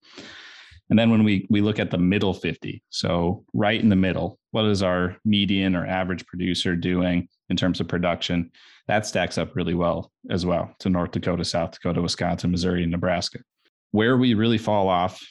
And 0.91 0.99
then 0.99 1.11
when 1.11 1.25
we 1.25 1.45
we 1.51 1.61
look 1.61 1.81
at 1.81 1.91
the 1.91 1.99
middle 1.99 2.33
50, 2.33 2.83
so 2.89 3.45
right 3.53 3.81
in 3.81 3.89
the 3.89 3.97
middle, 3.97 4.39
what 4.53 4.65
is 4.65 4.83
our 4.83 5.17
median 5.25 5.75
or 5.75 5.85
average 5.87 6.25
producer 6.27 6.77
doing 6.77 7.29
in 7.51 7.57
terms 7.57 7.81
of 7.81 7.89
production? 7.89 8.53
That 8.89 9.07
stacks 9.07 9.37
up 9.37 9.55
really 9.55 9.75
well 9.75 10.11
as 10.31 10.47
well 10.47 10.75
to 10.81 10.89
North 10.89 11.11
Dakota, 11.11 11.45
South 11.45 11.73
Dakota, 11.73 12.01
Wisconsin, 12.01 12.51
Missouri, 12.51 12.83
and 12.83 12.91
Nebraska. 12.91 13.41
Where 13.91 14.17
we 14.17 14.35
really 14.35 14.59
fall 14.59 14.89
off 14.89 15.23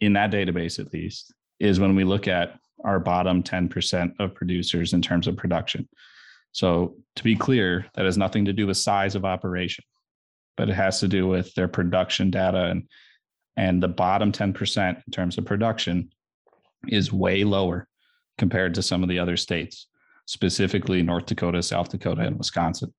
in 0.00 0.14
that 0.14 0.30
database, 0.30 0.78
at 0.78 0.92
least, 0.92 1.32
is 1.60 1.78
when 1.78 1.94
we 1.94 2.04
look 2.04 2.26
at 2.26 2.58
our 2.82 2.98
bottom 2.98 3.42
10% 3.42 4.12
of 4.18 4.34
producers 4.34 4.94
in 4.94 5.02
terms 5.02 5.26
of 5.26 5.36
production. 5.36 5.88
So, 6.52 6.96
to 7.16 7.24
be 7.24 7.36
clear, 7.36 7.86
that 7.94 8.04
has 8.04 8.18
nothing 8.18 8.46
to 8.46 8.52
do 8.52 8.66
with 8.66 8.76
size 8.76 9.14
of 9.14 9.24
operation, 9.24 9.84
but 10.56 10.68
it 10.68 10.74
has 10.74 11.00
to 11.00 11.08
do 11.08 11.26
with 11.26 11.54
their 11.54 11.68
production 11.68 12.30
data 12.30 12.64
and 12.64 12.88
and 13.56 13.80
the 13.80 13.88
bottom 13.88 14.32
10% 14.32 15.02
in 15.06 15.12
terms 15.12 15.38
of 15.38 15.44
production 15.44 16.10
is 16.88 17.12
way 17.12 17.44
lower 17.44 17.86
compared 18.36 18.74
to 18.74 18.82
some 18.82 19.04
of 19.04 19.08
the 19.08 19.20
other 19.20 19.36
states 19.36 19.86
specifically 20.26 21.02
north 21.02 21.26
dakota 21.26 21.62
south 21.62 21.90
dakota 21.90 22.22
and 22.22 22.38
wisconsin. 22.38 22.92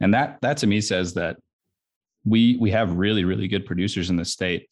And 0.00 0.12
that 0.14 0.38
that 0.42 0.56
to 0.58 0.66
me 0.66 0.80
says 0.80 1.14
that 1.14 1.36
we 2.24 2.56
we 2.58 2.70
have 2.72 2.96
really 2.96 3.24
really 3.24 3.48
good 3.48 3.66
producers 3.66 4.10
in 4.10 4.16
the 4.16 4.24
state 4.24 4.68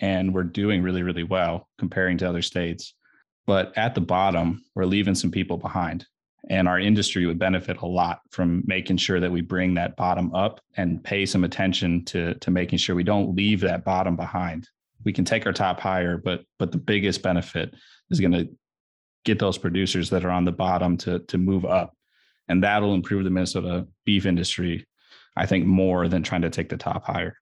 and 0.00 0.34
we're 0.34 0.44
doing 0.44 0.82
really 0.82 1.02
really 1.02 1.22
well 1.22 1.68
comparing 1.78 2.18
to 2.18 2.28
other 2.28 2.42
states. 2.42 2.94
But 3.46 3.76
at 3.76 3.94
the 3.94 4.00
bottom 4.00 4.64
we're 4.74 4.84
leaving 4.84 5.14
some 5.14 5.30
people 5.30 5.56
behind. 5.56 6.06
And 6.50 6.68
our 6.68 6.78
industry 6.78 7.24
would 7.24 7.38
benefit 7.38 7.78
a 7.78 7.86
lot 7.86 8.20
from 8.30 8.62
making 8.66 8.98
sure 8.98 9.18
that 9.18 9.32
we 9.32 9.40
bring 9.40 9.72
that 9.74 9.96
bottom 9.96 10.34
up 10.34 10.60
and 10.76 11.02
pay 11.02 11.24
some 11.24 11.42
attention 11.42 12.04
to 12.06 12.34
to 12.34 12.50
making 12.50 12.78
sure 12.78 12.94
we 12.94 13.02
don't 13.02 13.34
leave 13.34 13.60
that 13.60 13.84
bottom 13.84 14.14
behind. 14.14 14.68
We 15.04 15.12
can 15.12 15.24
take 15.24 15.46
our 15.46 15.52
top 15.52 15.80
higher 15.80 16.18
but 16.18 16.44
but 16.58 16.70
the 16.70 16.78
biggest 16.78 17.22
benefit 17.22 17.74
is 18.10 18.20
going 18.20 18.32
to 18.32 18.48
get 19.24 19.38
those 19.38 19.58
producers 19.58 20.10
that 20.10 20.24
are 20.24 20.30
on 20.30 20.44
the 20.44 20.52
bottom 20.52 20.96
to 20.98 21.18
to 21.20 21.38
move 21.38 21.64
up 21.64 21.94
And 22.48 22.62
that'll 22.62 22.94
improve 22.94 23.24
the 23.24 23.30
Minnesota 23.30 23.86
beef 24.04 24.26
industry, 24.26 24.86
I 25.36 25.46
think, 25.46 25.66
more 25.66 26.08
than 26.08 26.22
trying 26.22 26.42
to 26.42 26.50
take 26.50 26.68
the 26.68 26.76
top 26.76 27.04
higher. 27.04 27.38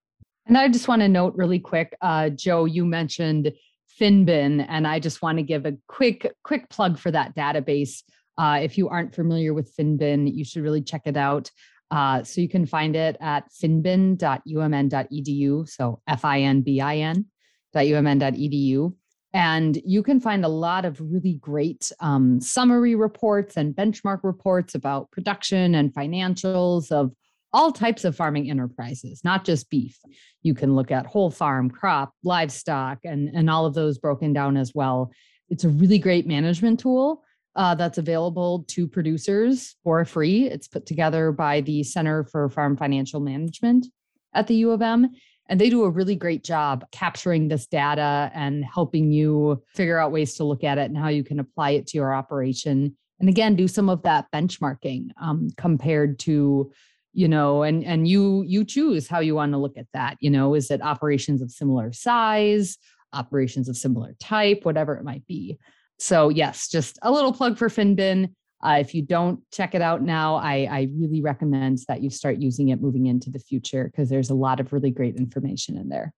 And 0.47 0.59
I 0.59 0.69
just 0.69 0.89
want 0.89 1.03
to 1.03 1.09
note 1.09 1.35
really 1.37 1.59
quick, 1.59 1.97
uh, 2.01 2.31
Joe, 2.31 2.65
you 2.65 2.85
mentioned 2.85 3.53
Finbin, 4.01 4.65
and 4.69 4.87
I 4.87 4.99
just 4.99 5.23
want 5.23 5.39
to 5.39 5.43
give 5.43 5.67
a 5.67 5.77
quick 5.87 6.33
quick 6.43 6.69
plug 6.69 6.99
for 6.99 7.11
that 7.11 7.37
database. 7.37 8.03
Uh, 8.39 8.61
if 8.63 8.79
you 8.79 8.89
aren't 8.89 9.15
familiar 9.15 9.53
with 9.53 9.75
Finbin, 9.77 10.33
you 10.33 10.45
should 10.45 10.63
really 10.63 10.83
check 10.83 11.03
it 11.05 11.17
out. 11.17 11.51
Uh, 11.91 12.25
so 12.25 12.41
you 12.41 12.49
can 12.49 12.65
find 12.65 12.97
it 12.97 13.19
at 13.21 13.45
finbin.umn.edu. 13.53 15.69
So 15.69 16.01
F 16.07 16.25
I 16.25 16.41
N 16.41 16.63
B 16.63 16.81
I 16.81 16.97
N.umn.edu. 16.97 18.95
And 19.35 19.81
you 19.85 20.03
can 20.03 20.21
find 20.21 20.45
a 20.45 20.49
lot 20.49 20.85
of 20.85 21.01
really 21.01 21.35
great 21.35 21.91
um, 22.01 22.41
summary 22.41 22.95
reports 22.95 23.57
and 23.57 23.75
benchmark 23.75 24.21
reports 24.23 24.75
about 24.75 25.11
production 25.11 25.75
and 25.75 25.93
financials 25.95 26.93
of 26.93 27.13
all 27.55 27.73
types 27.73 28.05
of 28.05 28.17
farming 28.17 28.51
enterprises, 28.51 29.23
not 29.25 29.45
just 29.45 29.71
beef. 29.71 29.99
You 30.43 30.55
can 30.55 30.75
look 30.75 30.91
at 30.91 31.07
whole 31.07 31.31
farm, 31.31 31.71
crop, 31.71 32.13
livestock, 32.25 32.99
and, 33.05 33.29
and 33.35 33.49
all 33.49 33.67
of 33.67 33.75
those 33.75 33.99
broken 33.99 34.33
down 34.33 34.57
as 34.57 34.73
well. 34.75 35.13
It's 35.49 35.65
a 35.65 35.69
really 35.69 35.99
great 35.99 36.27
management 36.27 36.81
tool 36.81 37.23
uh, 37.55 37.75
that's 37.75 37.99
available 37.99 38.65
to 38.69 38.89
producers 38.89 39.77
for 39.85 40.05
free. 40.05 40.47
It's 40.47 40.69
put 40.69 40.87
together 40.87 41.33
by 41.33 41.61
the 41.61 41.83
Center 41.83 42.25
for 42.25 42.49
Farm 42.49 42.77
Financial 42.77 43.21
Management 43.21 43.87
at 44.35 44.47
the 44.47 44.55
U 44.57 44.71
of 44.71 44.81
M. 44.81 45.11
And 45.53 45.61
they 45.61 45.69
do 45.69 45.85
a 45.85 45.91
really 45.91 46.17
great 46.17 46.45
job 46.45 46.87
capturing 46.93 47.49
this 47.49 47.67
data 47.67 48.31
and 48.35 48.65
helping 48.65 49.13
you 49.13 49.63
figure 49.75 49.99
out 49.99 50.11
ways 50.11 50.35
to 50.37 50.45
look 50.45 50.65
at 50.65 50.79
it 50.79 50.89
and 50.89 50.97
how 50.97 51.09
you 51.09 51.23
can 51.23 51.39
apply 51.39 51.73
it 51.73 51.87
to 51.89 51.99
your 51.99 52.15
operation. 52.15 52.97
And 53.21 53.29
again, 53.29 53.55
do 53.55 53.69
some 53.69 53.91
of 53.91 54.03
that 54.05 54.29
benchmarking 54.35 55.09
um, 55.21 55.51
compared 55.59 56.19
to 56.21 56.73
you 57.13 57.29
know 57.29 57.65
and 57.65 57.85
and 57.85 58.09
you 58.09 58.43
you 58.47 58.65
choose 58.65 59.07
how 59.07 59.21
you 59.21 59.35
want 59.35 59.53
to 59.53 59.59
look 59.59 59.77
at 59.77 59.89
that. 59.93 60.17
You 60.21 60.31
know 60.31 60.55
is 60.55 60.71
it 60.71 60.81
operations 60.81 61.43
of 61.43 61.51
similar 61.51 61.93
size 61.93 62.79
operations 63.13 63.69
of 63.69 63.77
similar 63.77 64.17
type 64.19 64.61
whatever 64.63 64.97
it 64.97 65.05
might 65.05 65.27
be. 65.27 65.59
So 65.99 66.31
yes 66.31 66.67
just 66.67 66.99
a 67.03 67.13
little 67.13 67.35
plug 67.35 67.59
for 67.59 67.69
finbin 67.69 68.31
uh, 68.63 68.77
if 68.79 68.95
you 68.95 69.03
don't 69.03 69.41
check 69.51 69.75
it 69.75 69.83
out 69.83 70.03
now 70.03 70.37
I, 70.37 70.69
I 70.71 70.89
really 70.97 71.21
recommend 71.21 71.79
that 71.89 72.03
you 72.03 72.11
start 72.11 72.39
using 72.39 72.69
it 72.69 72.81
moving 72.81 73.07
into 73.07 73.31
the 73.31 73.39
future 73.39 73.85
because 73.85 74.09
there's 74.09 74.31
a 74.31 74.35
lot 74.35 74.61
of 74.61 74.73
really 74.73 74.91
great 74.91 75.17
information 75.17 75.77
in 75.77 75.89
there. 75.89 76.13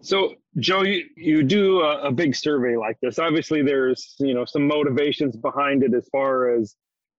So 0.00 0.34
joe 0.58 0.82
you, 0.82 1.04
you 1.16 1.42
do 1.42 1.80
a, 1.80 2.08
a 2.08 2.12
big 2.12 2.34
survey 2.34 2.76
like 2.76 2.98
this. 3.00 3.18
Obviously 3.18 3.62
there's 3.62 4.16
you 4.18 4.34
know 4.34 4.44
some 4.44 4.66
motivations 4.66 5.36
behind 5.36 5.82
it 5.82 5.94
as 5.94 6.08
far 6.10 6.54
as 6.54 6.74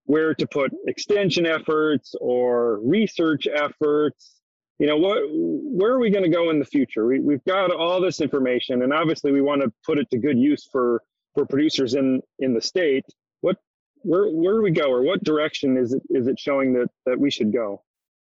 where 0.06 0.34
to 0.34 0.48
put 0.48 0.72
extension 0.88 1.46
efforts 1.46 2.16
or 2.20 2.80
research 2.82 3.48
efforts. 3.48 4.42
You 4.80 4.88
know 4.88 4.98
what 4.98 5.22
where 5.30 5.92
are 5.92 6.00
we 6.00 6.10
going 6.10 6.24
to 6.24 6.36
go 6.36 6.50
in 6.50 6.60
the 6.60 6.66
future? 6.66 7.06
We, 7.06 7.20
we've 7.20 7.44
got 7.46 7.72
all 7.72 8.02
this 8.02 8.22
information 8.22 8.82
and 8.82 8.94
obviously 8.94 9.32
we 9.32 9.42
want 9.42 9.62
to 9.62 9.72
put 9.86 10.00
it 10.00 10.10
to 10.12 10.18
good 10.18 10.38
use 10.38 10.68
for 10.72 11.02
for 11.34 11.46
producers 11.46 11.94
in 11.94 12.22
in 12.40 12.54
the 12.54 12.62
state 12.62 13.06
where 14.02 14.28
where 14.30 14.56
do 14.56 14.62
we 14.62 14.72
go 14.72 14.92
or 14.92 15.02
what 15.02 15.24
direction 15.24 15.78
is 15.78 15.94
it 15.94 16.02
is 16.10 16.28
it 16.28 16.40
showing 16.40 16.74
that 16.74 16.90
that 17.06 17.20
we 17.20 17.30
should 17.30 17.52
go 17.52 17.82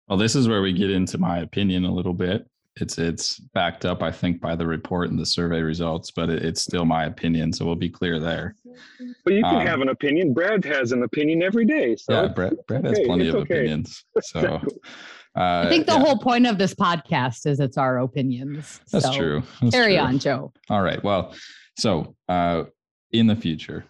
well 0.08 0.18
this 0.18 0.34
is 0.34 0.48
where 0.48 0.62
we 0.62 0.72
get 0.72 0.90
into 0.90 1.18
my 1.18 1.38
opinion 1.38 1.84
a 1.84 1.92
little 1.92 2.14
bit 2.14 2.46
it's 2.80 2.98
it's 2.98 3.38
backed 3.38 3.84
up 3.84 4.02
i 4.02 4.10
think 4.10 4.40
by 4.40 4.54
the 4.54 4.66
report 4.66 5.10
and 5.10 5.18
the 5.18 5.26
survey 5.26 5.60
results 5.60 6.10
but 6.10 6.28
it, 6.28 6.44
it's 6.44 6.60
still 6.60 6.84
my 6.84 7.04
opinion 7.04 7.52
so 7.52 7.64
we'll 7.64 7.74
be 7.74 7.88
clear 7.88 8.18
there 8.18 8.54
but 9.24 9.34
you 9.34 9.42
can 9.42 9.56
um, 9.56 9.66
have 9.66 9.80
an 9.80 9.88
opinion 9.88 10.32
brad 10.32 10.64
has 10.64 10.92
an 10.92 11.02
opinion 11.02 11.42
every 11.42 11.64
day 11.64 11.96
so 11.96 12.22
yeah 12.22 12.28
brad, 12.28 12.54
brad 12.66 12.84
has 12.84 12.94
okay. 12.94 13.06
plenty 13.06 13.28
of 13.28 13.34
okay. 13.36 13.60
opinions 13.60 14.04
so 14.20 14.60
uh, 15.36 15.64
i 15.64 15.68
think 15.68 15.86
the 15.86 15.92
yeah. 15.92 15.98
whole 15.98 16.18
point 16.18 16.46
of 16.46 16.58
this 16.58 16.74
podcast 16.74 17.46
is 17.46 17.60
it's 17.60 17.78
our 17.78 17.98
opinions 17.98 18.80
that's 18.92 19.06
so 19.06 19.12
true 19.12 19.42
that's 19.60 19.74
carry 19.74 19.96
true. 19.96 20.04
on 20.04 20.18
joe 20.18 20.52
all 20.68 20.82
right 20.82 21.02
well 21.02 21.34
so 21.78 22.14
uh, 22.28 22.64
in 23.12 23.26
the 23.26 23.36
future 23.36 23.84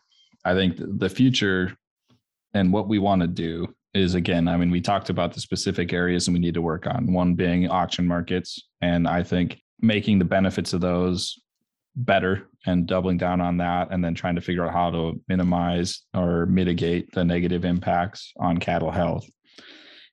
i 0.46 0.54
think 0.54 0.76
the 0.78 1.08
future 1.08 1.76
and 2.54 2.72
what 2.72 2.88
we 2.88 2.98
want 2.98 3.20
to 3.20 3.28
do 3.28 3.68
is 3.96 4.14
again, 4.14 4.46
I 4.46 4.56
mean, 4.56 4.70
we 4.70 4.80
talked 4.80 5.10
about 5.10 5.32
the 5.32 5.40
specific 5.40 5.92
areas 5.92 6.28
and 6.28 6.34
we 6.34 6.40
need 6.40 6.54
to 6.54 6.62
work 6.62 6.86
on, 6.86 7.12
one 7.12 7.34
being 7.34 7.68
auction 7.68 8.06
markets. 8.06 8.62
And 8.80 9.08
I 9.08 9.22
think 9.22 9.60
making 9.80 10.18
the 10.18 10.24
benefits 10.24 10.72
of 10.72 10.80
those 10.80 11.38
better 11.96 12.46
and 12.66 12.86
doubling 12.86 13.16
down 13.16 13.40
on 13.40 13.56
that, 13.56 13.88
and 13.90 14.04
then 14.04 14.14
trying 14.14 14.34
to 14.34 14.40
figure 14.40 14.66
out 14.66 14.72
how 14.72 14.90
to 14.90 15.20
minimize 15.28 16.02
or 16.12 16.44
mitigate 16.46 17.10
the 17.12 17.24
negative 17.24 17.64
impacts 17.64 18.32
on 18.38 18.58
cattle 18.58 18.90
health. 18.90 19.24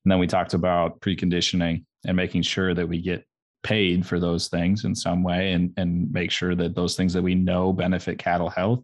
And 0.05 0.11
then 0.11 0.19
we 0.19 0.27
talked 0.27 0.53
about 0.53 1.01
preconditioning 1.01 1.83
and 2.05 2.15
making 2.15 2.43
sure 2.43 2.73
that 2.73 2.87
we 2.87 3.01
get 3.01 3.25
paid 3.63 4.05
for 4.05 4.19
those 4.19 4.47
things 4.47 4.85
in 4.85 4.95
some 4.95 5.23
way 5.23 5.53
and, 5.53 5.73
and 5.77 6.11
make 6.11 6.31
sure 6.31 6.55
that 6.55 6.75
those 6.75 6.95
things 6.95 7.13
that 7.13 7.21
we 7.21 7.35
know 7.35 7.73
benefit 7.73 8.17
cattle 8.17 8.49
health 8.49 8.83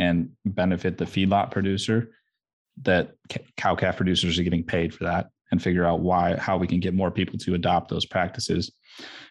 and 0.00 0.30
benefit 0.44 0.98
the 0.98 1.04
feedlot 1.04 1.50
producer 1.50 2.10
that 2.82 3.12
cow 3.56 3.74
calf 3.74 3.96
producers 3.96 4.38
are 4.38 4.42
getting 4.42 4.64
paid 4.64 4.94
for 4.94 5.04
that 5.04 5.28
and 5.50 5.62
figure 5.62 5.84
out 5.84 6.00
why 6.00 6.36
how 6.36 6.56
we 6.56 6.66
can 6.66 6.80
get 6.80 6.94
more 6.94 7.10
people 7.10 7.38
to 7.38 7.54
adopt 7.54 7.90
those 7.90 8.06
practices. 8.06 8.72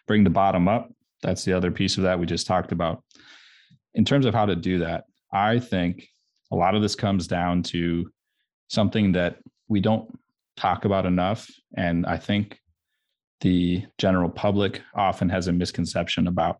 Bring 0.06 0.24
the 0.24 0.30
bottom 0.30 0.68
up 0.68 0.90
that's 1.22 1.44
the 1.44 1.52
other 1.52 1.70
piece 1.70 1.98
of 1.98 2.04
that 2.04 2.18
we 2.18 2.24
just 2.26 2.46
talked 2.46 2.72
about. 2.72 3.04
In 3.94 4.04
terms 4.04 4.24
of 4.24 4.34
how 4.34 4.46
to 4.46 4.56
do 4.56 4.78
that 4.78 5.04
i 5.32 5.58
think 5.58 6.08
a 6.52 6.56
lot 6.56 6.74
of 6.74 6.82
this 6.82 6.94
comes 6.94 7.26
down 7.26 7.62
to 7.62 8.10
something 8.68 9.12
that 9.12 9.38
we 9.68 9.80
don't 9.80 10.18
talk 10.56 10.84
about 10.84 11.06
enough 11.06 11.50
and 11.76 12.06
i 12.06 12.16
think 12.16 12.58
the 13.40 13.84
general 13.98 14.28
public 14.28 14.82
often 14.94 15.28
has 15.28 15.48
a 15.48 15.52
misconception 15.52 16.26
about 16.26 16.58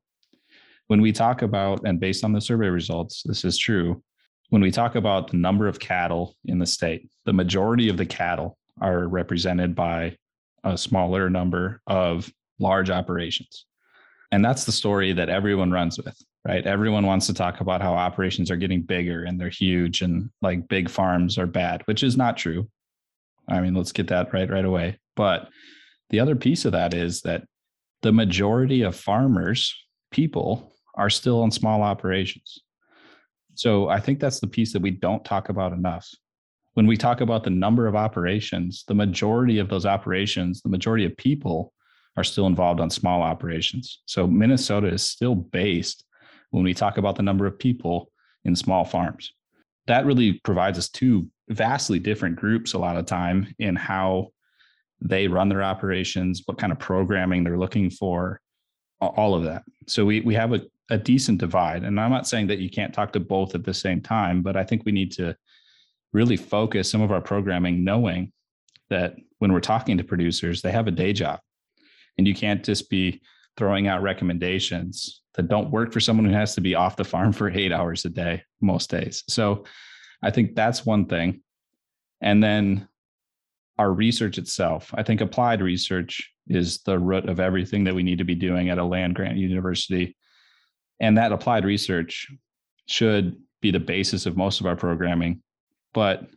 when 0.90 1.00
we 1.00 1.12
talk 1.12 1.42
about 1.42 1.80
and 1.84 2.00
based 2.00 2.24
on 2.24 2.32
the 2.32 2.40
survey 2.40 2.68
results 2.68 3.22
this 3.24 3.44
is 3.44 3.56
true 3.56 4.02
when 4.50 4.62
we 4.62 4.70
talk 4.70 4.96
about 4.96 5.30
the 5.30 5.36
number 5.36 5.66
of 5.66 5.78
cattle 5.78 6.36
in 6.44 6.58
the 6.58 6.66
state, 6.66 7.08
the 7.24 7.32
majority 7.32 7.88
of 7.88 7.96
the 7.96 8.06
cattle 8.06 8.58
are 8.80 9.08
represented 9.08 9.74
by 9.74 10.16
a 10.64 10.76
smaller 10.76 11.30
number 11.30 11.80
of 11.86 12.30
large 12.58 12.90
operations. 12.90 13.64
And 14.32 14.44
that's 14.44 14.64
the 14.64 14.72
story 14.72 15.12
that 15.12 15.28
everyone 15.28 15.70
runs 15.70 15.98
with, 15.98 16.16
right? 16.44 16.66
Everyone 16.66 17.06
wants 17.06 17.26
to 17.26 17.34
talk 17.34 17.60
about 17.60 17.80
how 17.80 17.94
operations 17.94 18.50
are 18.50 18.56
getting 18.56 18.82
bigger 18.82 19.24
and 19.24 19.40
they're 19.40 19.48
huge 19.48 20.02
and 20.02 20.30
like 20.42 20.68
big 20.68 20.90
farms 20.90 21.38
are 21.38 21.46
bad, 21.46 21.82
which 21.86 22.02
is 22.02 22.16
not 22.16 22.36
true. 22.36 22.68
I 23.48 23.60
mean, 23.60 23.74
let's 23.74 23.92
get 23.92 24.08
that 24.08 24.32
right 24.32 24.50
right 24.50 24.64
away. 24.64 24.98
But 25.16 25.48
the 26.10 26.20
other 26.20 26.36
piece 26.36 26.64
of 26.64 26.72
that 26.72 26.92
is 26.92 27.22
that 27.22 27.44
the 28.02 28.12
majority 28.12 28.82
of 28.82 28.96
farmers, 28.96 29.74
people, 30.10 30.72
are 31.00 31.10
still 31.10 31.40
on 31.42 31.50
small 31.50 31.80
operations. 31.82 32.60
So 33.54 33.88
I 33.88 34.00
think 34.00 34.20
that's 34.20 34.38
the 34.38 34.46
piece 34.46 34.74
that 34.74 34.82
we 34.82 34.90
don't 34.90 35.24
talk 35.24 35.48
about 35.48 35.72
enough. 35.72 36.06
When 36.74 36.86
we 36.86 36.98
talk 36.98 37.22
about 37.22 37.42
the 37.42 37.50
number 37.50 37.86
of 37.86 37.96
operations, 37.96 38.84
the 38.86 38.94
majority 38.94 39.58
of 39.58 39.70
those 39.70 39.86
operations, 39.86 40.60
the 40.60 40.68
majority 40.68 41.06
of 41.06 41.16
people 41.16 41.72
are 42.18 42.24
still 42.24 42.46
involved 42.46 42.80
on 42.80 42.90
small 42.90 43.22
operations. 43.22 44.02
So 44.04 44.26
Minnesota 44.26 44.88
is 44.88 45.02
still 45.02 45.34
based 45.34 46.04
when 46.50 46.64
we 46.64 46.74
talk 46.74 46.98
about 46.98 47.16
the 47.16 47.22
number 47.22 47.46
of 47.46 47.58
people 47.58 48.12
in 48.44 48.54
small 48.54 48.84
farms. 48.84 49.32
That 49.86 50.04
really 50.04 50.34
provides 50.44 50.78
us 50.78 50.90
two 50.90 51.28
vastly 51.48 51.98
different 51.98 52.36
groups 52.36 52.74
a 52.74 52.78
lot 52.78 52.98
of 52.98 53.06
time 53.06 53.52
in 53.58 53.74
how 53.74 54.28
they 55.00 55.28
run 55.28 55.48
their 55.48 55.62
operations, 55.62 56.42
what 56.44 56.58
kind 56.58 56.72
of 56.72 56.78
programming 56.78 57.42
they're 57.42 57.58
looking 57.58 57.88
for, 57.88 58.40
all 59.00 59.34
of 59.34 59.44
that. 59.44 59.62
So 59.86 60.04
we 60.04 60.20
we 60.20 60.34
have 60.34 60.52
a 60.52 60.62
a 60.90 60.98
decent 60.98 61.38
divide. 61.38 61.84
And 61.84 61.98
I'm 61.98 62.10
not 62.10 62.26
saying 62.26 62.48
that 62.48 62.58
you 62.58 62.68
can't 62.68 62.92
talk 62.92 63.12
to 63.12 63.20
both 63.20 63.54
at 63.54 63.64
the 63.64 63.72
same 63.72 64.00
time, 64.00 64.42
but 64.42 64.56
I 64.56 64.64
think 64.64 64.84
we 64.84 64.92
need 64.92 65.12
to 65.12 65.36
really 66.12 66.36
focus 66.36 66.90
some 66.90 67.00
of 67.00 67.12
our 67.12 67.20
programming 67.20 67.84
knowing 67.84 68.32
that 68.90 69.14
when 69.38 69.52
we're 69.52 69.60
talking 69.60 69.96
to 69.96 70.04
producers, 70.04 70.60
they 70.60 70.72
have 70.72 70.88
a 70.88 70.92
day 70.92 71.12
job. 71.12 71.40
And 72.18 72.26
you 72.26 72.34
can't 72.34 72.64
just 72.64 72.90
be 72.90 73.22
throwing 73.56 73.86
out 73.86 74.02
recommendations 74.02 75.22
that 75.34 75.48
don't 75.48 75.70
work 75.70 75.92
for 75.92 76.00
someone 76.00 76.26
who 76.26 76.32
has 76.32 76.54
to 76.56 76.60
be 76.60 76.74
off 76.74 76.96
the 76.96 77.04
farm 77.04 77.32
for 77.32 77.48
eight 77.48 77.72
hours 77.72 78.04
a 78.04 78.10
day 78.10 78.42
most 78.60 78.90
days. 78.90 79.22
So 79.28 79.64
I 80.22 80.30
think 80.30 80.54
that's 80.54 80.84
one 80.84 81.06
thing. 81.06 81.42
And 82.20 82.42
then 82.42 82.88
our 83.78 83.92
research 83.92 84.36
itself, 84.36 84.92
I 84.94 85.02
think 85.02 85.20
applied 85.20 85.62
research 85.62 86.30
is 86.48 86.82
the 86.82 86.98
root 86.98 87.28
of 87.28 87.40
everything 87.40 87.84
that 87.84 87.94
we 87.94 88.02
need 88.02 88.18
to 88.18 88.24
be 88.24 88.34
doing 88.34 88.68
at 88.68 88.78
a 88.78 88.84
land 88.84 89.14
grant 89.14 89.38
university 89.38 90.16
and 91.00 91.16
that 91.16 91.32
applied 91.32 91.64
research 91.64 92.28
should 92.86 93.36
be 93.60 93.70
the 93.70 93.80
basis 93.80 94.26
of 94.26 94.36
most 94.36 94.60
of 94.60 94.66
our 94.66 94.76
programming. 94.76 95.42
But 95.92 96.28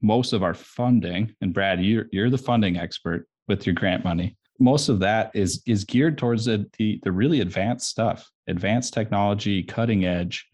most 0.00 0.32
of 0.32 0.42
our 0.42 0.54
funding, 0.54 1.34
and 1.40 1.54
Brad, 1.54 1.82
you're, 1.82 2.06
you're 2.12 2.30
the 2.30 2.38
funding 2.38 2.76
expert 2.76 3.26
with 3.48 3.66
your 3.66 3.74
grant 3.74 4.04
money. 4.04 4.36
Most 4.58 4.88
of 4.88 5.00
that 5.00 5.30
is 5.34 5.62
is 5.66 5.84
geared 5.84 6.18
towards 6.18 6.44
the, 6.44 6.66
the, 6.78 7.00
the 7.02 7.10
really 7.10 7.40
advanced 7.40 7.88
stuff, 7.88 8.28
advanced 8.46 8.94
technology, 8.94 9.62
cutting 9.62 10.04
edge, 10.04 10.46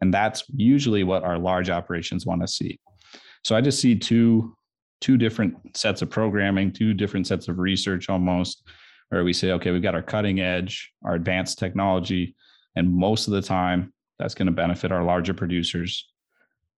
and 0.00 0.12
that's 0.12 0.44
usually 0.56 1.04
what 1.04 1.22
our 1.22 1.38
large 1.38 1.68
operations 1.68 2.24
want 2.24 2.40
to 2.40 2.48
see. 2.48 2.78
So 3.44 3.54
I 3.54 3.60
just 3.60 3.80
see 3.80 3.94
two 3.94 4.56
two 5.00 5.18
different 5.18 5.76
sets 5.76 6.00
of 6.00 6.08
programming, 6.08 6.72
two 6.72 6.94
different 6.94 7.26
sets 7.26 7.48
of 7.48 7.58
research 7.58 8.08
almost, 8.08 8.62
where 9.10 9.24
we 9.24 9.32
say, 9.32 9.50
okay, 9.52 9.70
we've 9.70 9.82
got 9.82 9.96
our 9.96 10.02
cutting 10.02 10.40
edge, 10.40 10.92
our 11.04 11.14
advanced 11.14 11.58
technology, 11.58 12.34
and 12.76 12.94
most 12.94 13.26
of 13.26 13.32
the 13.32 13.42
time 13.42 13.92
that's 14.18 14.34
going 14.34 14.46
to 14.46 14.52
benefit 14.52 14.92
our 14.92 15.04
larger 15.04 15.34
producers, 15.34 16.08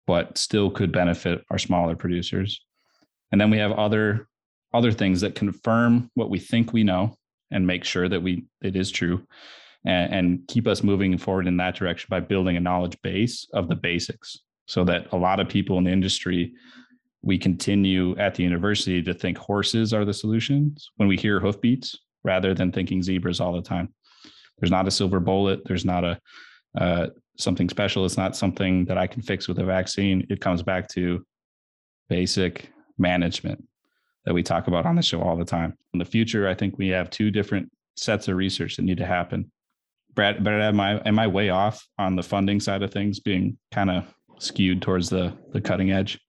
but 0.07 0.37
still 0.39 0.71
could 0.71 0.93
benefit 0.93 1.45
our 1.51 1.59
smaller 1.59 1.95
producers. 1.97 2.61
And 3.33 3.41
then 3.41 3.51
we 3.51 3.59
have 3.59 3.73
other 3.73 4.29
other 4.73 4.91
things 4.91 5.21
that 5.21 5.37
confirm 5.37 6.11
what 6.15 6.31
we 6.31 6.39
think 6.39 6.73
we 6.73 6.83
know 6.83 7.17
and 7.51 7.67
make 7.67 7.85
sure 7.85 8.09
that 8.09 8.23
we 8.23 8.45
it 8.61 8.77
is 8.77 8.91
true 8.91 9.25
and, 9.85 10.13
and 10.13 10.49
keep 10.49 10.67
us 10.67 10.83
moving 10.83 11.17
forward 11.17 11.47
in 11.47 11.57
that 11.59 11.77
direction 11.77 12.09
by 12.11 12.21
building 12.21 12.57
a 12.57 12.61
knowledge 12.61 12.97
base 13.03 13.47
of 13.55 13.69
the 13.69 13.77
basics 13.77 14.39
so 14.67 14.83
that 14.85 15.07
a 15.13 15.17
lot 15.17 15.41
of 15.41 15.49
people 15.49 15.79
in 15.79 15.85
the 15.85 15.93
industry 15.93 16.53
we 17.23 17.39
continue 17.39 18.17
at 18.19 18.35
the 18.35 18.43
university 18.43 19.03
to 19.03 19.15
think 19.15 19.39
horses 19.39 19.95
are 19.95 20.05
the 20.05 20.13
solutions 20.13 20.91
when 20.97 21.09
we 21.09 21.17
hear 21.17 21.41
hoofbeats 21.41 21.97
rather 22.25 22.53
than 22.53 22.73
thinking 22.73 23.03
zebras 23.03 23.41
all 23.41 23.53
the 23.53 23.63
time 23.63 23.89
there's 24.59 24.71
not 24.71 24.89
a 24.89 24.91
silver 24.91 25.21
bullet 25.21 25.61
there's 25.67 25.85
not 25.85 26.05
a 26.05 26.19
uh, 26.79 27.07
something 27.39 27.69
special 27.69 28.05
it's 28.05 28.17
not 28.17 28.37
something 28.37 28.85
that 28.85 28.99
i 28.99 29.07
can 29.07 29.23
fix 29.23 29.49
with 29.49 29.59
a 29.59 29.65
vaccine 29.65 30.27
it 30.31 30.41
comes 30.41 30.63
back 30.63 30.89
to 30.89 31.25
basic 32.09 32.71
management 32.99 33.65
that 34.25 34.35
we 34.35 34.43
talk 34.43 34.67
about 34.67 34.87
on 34.87 34.97
the 34.97 35.03
show 35.03 35.21
all 35.21 35.37
the 35.37 35.45
time. 35.45 35.77
In 35.93 35.99
the 35.99 36.05
future, 36.05 36.49
I 36.49 36.55
think 36.55 36.79
we 36.79 36.89
have 36.89 37.11
two 37.11 37.31
different 37.31 37.71
sets 37.97 38.29
of 38.29 38.37
research 38.37 38.77
that 38.77 38.83
need 38.83 38.99
to 38.99 39.07
happen. 39.07 39.51
Brad, 40.15 40.43
but 40.43 40.53
am 40.55 40.81
I 40.81 40.99
am 41.01 41.19
I 41.19 41.27
way 41.27 41.51
off 41.51 41.87
on 41.99 42.17
the 42.17 42.23
funding 42.23 42.61
side 42.61 42.83
of 42.83 42.93
things 42.93 43.21
being 43.21 43.59
kind 43.73 43.91
of 43.91 44.05
skewed 44.39 44.81
towards 44.81 45.11
the 45.11 45.37
the 45.53 45.61
cutting 45.61 45.91
edge? 45.91 46.21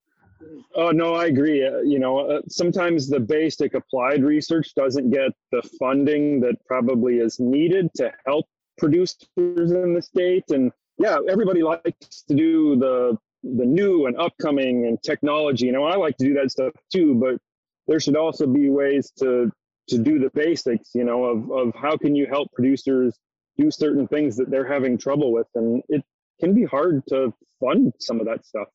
Oh 0.75 0.91
no, 0.91 1.13
I 1.15 1.27
agree. 1.27 1.65
Uh, 1.65 1.79
you 1.79 1.99
know, 1.99 2.19
uh, 2.19 2.41
sometimes 2.49 3.07
the 3.07 3.19
basic 3.19 3.73
applied 3.73 4.23
research 4.23 4.73
doesn't 4.75 5.09
get 5.11 5.31
the 5.51 5.61
funding 5.79 6.41
that 6.41 6.55
probably 6.65 7.19
is 7.19 7.39
needed 7.39 7.89
to 7.95 8.11
help 8.25 8.45
producers 8.77 9.27
in 9.37 9.93
the 9.93 10.01
state. 10.01 10.43
And 10.49 10.71
yeah, 10.97 11.17
everybody 11.29 11.63
likes 11.63 12.23
to 12.27 12.35
do 12.35 12.75
the 12.75 13.17
the 13.43 13.65
new 13.65 14.07
and 14.07 14.17
upcoming 14.17 14.87
and 14.87 15.01
technology. 15.03 15.67
You 15.67 15.71
know, 15.71 15.85
I 15.85 15.95
like 15.95 16.17
to 16.17 16.25
do 16.25 16.33
that 16.35 16.51
stuff 16.51 16.73
too, 16.91 17.15
but 17.15 17.39
there 17.87 17.99
should 17.99 18.17
also 18.17 18.47
be 18.47 18.69
ways 18.69 19.11
to 19.19 19.51
to 19.87 19.97
do 19.99 20.19
the 20.19 20.31
basics 20.33 20.89
you 20.95 21.03
know 21.03 21.23
of 21.25 21.51
of 21.51 21.75
how 21.75 21.95
can 21.97 22.15
you 22.15 22.25
help 22.25 22.51
producers 22.53 23.17
do 23.57 23.69
certain 23.71 24.07
things 24.07 24.35
that 24.35 24.49
they're 24.49 24.67
having 24.67 24.97
trouble 24.97 25.31
with 25.31 25.47
and 25.55 25.81
it 25.89 26.03
can 26.39 26.53
be 26.53 26.63
hard 26.63 27.03
to 27.07 27.33
fund 27.59 27.93
some 27.99 28.19
of 28.19 28.25
that 28.25 28.45
stuff 28.45 28.67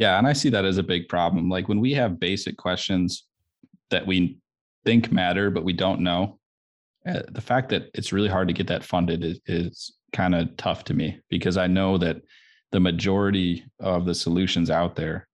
yeah 0.00 0.18
and 0.18 0.26
i 0.26 0.32
see 0.32 0.50
that 0.50 0.64
as 0.64 0.78
a 0.78 0.82
big 0.82 1.08
problem. 1.08 1.48
Like 1.48 1.68
when 1.68 1.80
we 1.80 1.92
have 1.94 2.18
basic 2.18 2.56
questions 2.56 3.24
that 3.90 4.06
we 4.06 4.38
think 4.84 5.12
matter 5.12 5.50
but 5.50 5.64
we 5.64 5.72
don't 5.72 6.00
know 6.00 6.38
uh, 7.06 7.22
the 7.30 7.40
fact 7.40 7.68
that 7.68 7.90
it's 7.94 8.12
really 8.12 8.28
hard 8.28 8.48
to 8.48 8.54
get 8.54 8.66
that 8.66 8.84
funded 8.84 9.24
is, 9.24 9.40
is 9.46 9.96
kind 10.12 10.34
of 10.34 10.54
tough 10.56 10.82
to 10.84 10.94
me 10.94 11.20
because 11.28 11.56
i 11.56 11.66
know 11.66 11.96
that 11.98 12.16
the 12.72 12.80
majority 12.80 13.64
of 13.78 14.04
the 14.04 14.14
solutions 14.14 14.70
out 14.70 14.96
there 14.96 15.28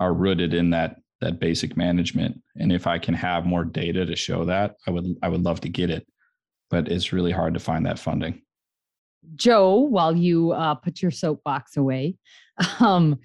are 0.00 0.14
rooted 0.14 0.54
in 0.54 0.70
that 0.70 0.96
that 1.20 1.38
basic 1.38 1.76
management. 1.76 2.40
And 2.56 2.72
if 2.72 2.86
i 2.86 2.98
can 2.98 3.14
have 3.14 3.46
more 3.46 3.64
data 3.64 4.04
to 4.04 4.16
show 4.16 4.44
that 4.44 4.76
i 4.86 4.90
would 4.90 5.06
i 5.22 5.28
would 5.28 5.42
love 5.42 5.60
to 5.60 5.68
get 5.68 5.90
it 5.90 6.06
but 6.70 6.88
it's 6.88 7.12
really 7.12 7.32
hard 7.32 7.52
to 7.52 7.60
find 7.60 7.84
that 7.84 7.98
funding. 7.98 8.40
Joe 9.36 9.76
while 9.76 10.16
you 10.16 10.52
uh, 10.52 10.74
put 10.74 11.02
your 11.02 11.10
soapbox 11.10 11.76
away 11.76 12.16
um, 12.80 13.18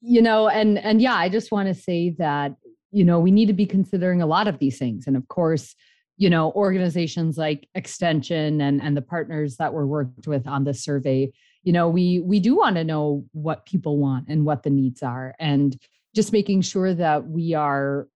you 0.00 0.20
know 0.20 0.48
and 0.48 0.78
and 0.78 1.00
yeah 1.00 1.14
i 1.14 1.28
just 1.28 1.50
want 1.50 1.68
to 1.68 1.74
say 1.74 2.10
that 2.10 2.54
you 2.90 3.04
know 3.04 3.18
we 3.20 3.30
need 3.30 3.46
to 3.46 3.52
be 3.52 3.66
considering 3.66 4.20
a 4.20 4.26
lot 4.26 4.48
of 4.48 4.58
these 4.58 4.78
things. 4.78 5.06
And 5.06 5.16
of 5.16 5.28
course 5.28 5.74
you 6.16 6.28
know 6.28 6.52
organizations 6.52 7.38
like 7.38 7.68
extension 7.74 8.60
and 8.60 8.82
and 8.82 8.96
the 8.96 9.02
partners 9.02 9.56
that 9.56 9.72
were 9.72 9.86
worked 9.86 10.26
with 10.26 10.46
on 10.46 10.64
this 10.64 10.84
survey 10.84 11.32
you 11.62 11.72
know 11.72 11.88
we 11.88 12.20
we 12.20 12.40
do 12.40 12.56
want 12.56 12.76
to 12.76 12.84
know 12.84 13.24
what 13.32 13.64
people 13.64 13.96
want 13.98 14.28
and 14.28 14.44
what 14.44 14.62
the 14.62 14.70
needs 14.70 15.02
are 15.02 15.34
and 15.38 15.78
just 16.14 16.32
making 16.32 16.60
sure 16.60 16.92
that 16.92 17.26
we 17.26 17.54
are 17.54 18.06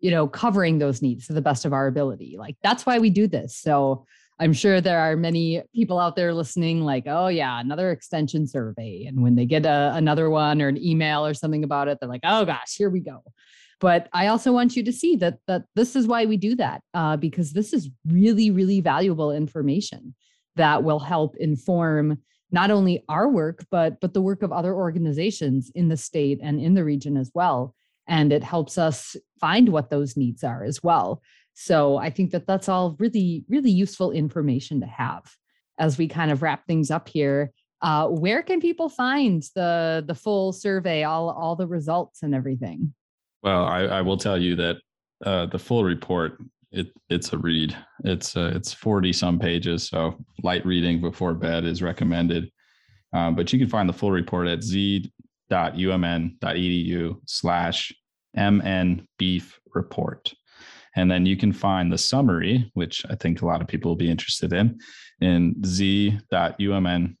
you 0.00 0.10
know 0.10 0.26
covering 0.26 0.78
those 0.78 1.00
needs 1.00 1.26
to 1.26 1.32
the 1.32 1.40
best 1.40 1.64
of 1.64 1.72
our 1.72 1.86
ability. 1.86 2.36
Like 2.38 2.56
that's 2.62 2.84
why 2.84 2.98
we 2.98 3.08
do 3.08 3.26
this. 3.26 3.56
So 3.56 4.04
i'm 4.38 4.52
sure 4.52 4.80
there 4.80 4.98
are 4.98 5.16
many 5.16 5.62
people 5.74 5.98
out 5.98 6.16
there 6.16 6.34
listening 6.34 6.82
like 6.82 7.04
oh 7.06 7.28
yeah 7.28 7.60
another 7.60 7.90
extension 7.90 8.46
survey. 8.46 9.04
And 9.06 9.22
when 9.22 9.34
they 9.34 9.46
get 9.46 9.66
a, 9.66 9.92
another 9.94 10.30
one 10.30 10.60
or 10.60 10.68
an 10.68 10.82
email 10.82 11.24
or 11.24 11.34
something 11.34 11.64
about 11.64 11.88
it 11.88 11.98
they're 12.00 12.08
like 12.08 12.22
oh 12.24 12.44
gosh 12.44 12.76
here 12.76 12.90
we 12.90 13.00
go. 13.00 13.22
But 13.80 14.08
i 14.12 14.28
also 14.28 14.52
want 14.52 14.76
you 14.76 14.82
to 14.84 14.92
see 14.92 15.16
that 15.16 15.38
that 15.46 15.64
this 15.74 15.96
is 15.96 16.06
why 16.06 16.26
we 16.26 16.36
do 16.36 16.54
that 16.56 16.82
uh, 16.94 17.16
because 17.16 17.52
this 17.52 17.72
is 17.72 17.90
really 18.06 18.50
really 18.50 18.80
valuable 18.80 19.30
information 19.32 20.14
that 20.56 20.84
will 20.84 21.00
help 21.00 21.36
inform 21.36 22.18
not 22.50 22.70
only 22.70 23.04
our 23.08 23.28
work 23.28 23.64
but 23.70 24.00
but 24.00 24.14
the 24.14 24.22
work 24.22 24.42
of 24.42 24.52
other 24.52 24.74
organizations 24.74 25.70
in 25.74 25.88
the 25.88 25.96
state 25.96 26.38
and 26.42 26.60
in 26.60 26.74
the 26.74 26.84
region 26.84 27.16
as 27.16 27.30
well. 27.34 27.74
And 28.06 28.34
it 28.34 28.44
helps 28.44 28.76
us 28.76 29.16
find 29.40 29.70
what 29.70 29.88
those 29.88 30.14
needs 30.14 30.44
are 30.44 30.62
as 30.62 30.82
well 30.82 31.22
so 31.54 31.96
i 31.96 32.10
think 32.10 32.30
that 32.30 32.46
that's 32.46 32.68
all 32.68 32.96
really 32.98 33.44
really 33.48 33.70
useful 33.70 34.10
information 34.10 34.80
to 34.80 34.86
have 34.86 35.22
as 35.78 35.98
we 35.98 36.06
kind 36.06 36.30
of 36.30 36.42
wrap 36.42 36.66
things 36.66 36.90
up 36.90 37.08
here 37.08 37.52
uh, 37.82 38.06
where 38.08 38.42
can 38.42 38.60
people 38.60 38.88
find 38.88 39.42
the 39.54 40.02
the 40.06 40.14
full 40.14 40.52
survey 40.52 41.02
all 41.04 41.30
all 41.30 41.56
the 41.56 41.66
results 41.66 42.22
and 42.22 42.34
everything 42.34 42.92
well 43.42 43.64
i, 43.64 43.80
I 43.80 44.00
will 44.02 44.16
tell 44.16 44.40
you 44.40 44.56
that 44.56 44.76
uh, 45.24 45.46
the 45.46 45.58
full 45.58 45.84
report 45.84 46.38
it 46.74 46.88
it's 47.08 47.32
a 47.32 47.38
read. 47.38 47.74
It's 48.04 48.36
uh, 48.36 48.52
it's 48.54 48.72
forty 48.72 49.12
some 49.12 49.38
pages, 49.38 49.88
so 49.88 50.16
light 50.42 50.66
reading 50.66 51.00
before 51.00 51.32
bed 51.34 51.64
is 51.64 51.82
recommended. 51.82 52.50
Um, 53.12 53.36
but 53.36 53.52
you 53.52 53.58
can 53.60 53.68
find 53.68 53.88
the 53.88 53.92
full 53.92 54.10
report 54.10 54.48
at 54.48 54.64
z.umn.edu 54.64 55.10
slash 57.26 57.92
mn 58.36 59.06
beef 59.18 59.60
report. 59.72 60.34
And 60.96 61.10
then 61.10 61.26
you 61.26 61.36
can 61.36 61.52
find 61.52 61.92
the 61.92 61.98
summary, 61.98 62.70
which 62.74 63.04
I 63.10 63.16
think 63.16 63.42
a 63.42 63.46
lot 63.46 63.60
of 63.60 63.66
people 63.66 63.90
will 63.90 63.96
be 63.96 64.10
interested 64.10 64.52
in, 64.52 64.78
in 65.20 65.56
z.umn.edu 65.64 67.16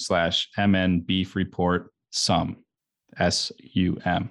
slash 0.00 0.48
mn 0.56 1.06
report 1.34 1.90
sum, 2.10 2.56
S 3.18 3.52
U 3.58 3.98
M. 4.04 4.30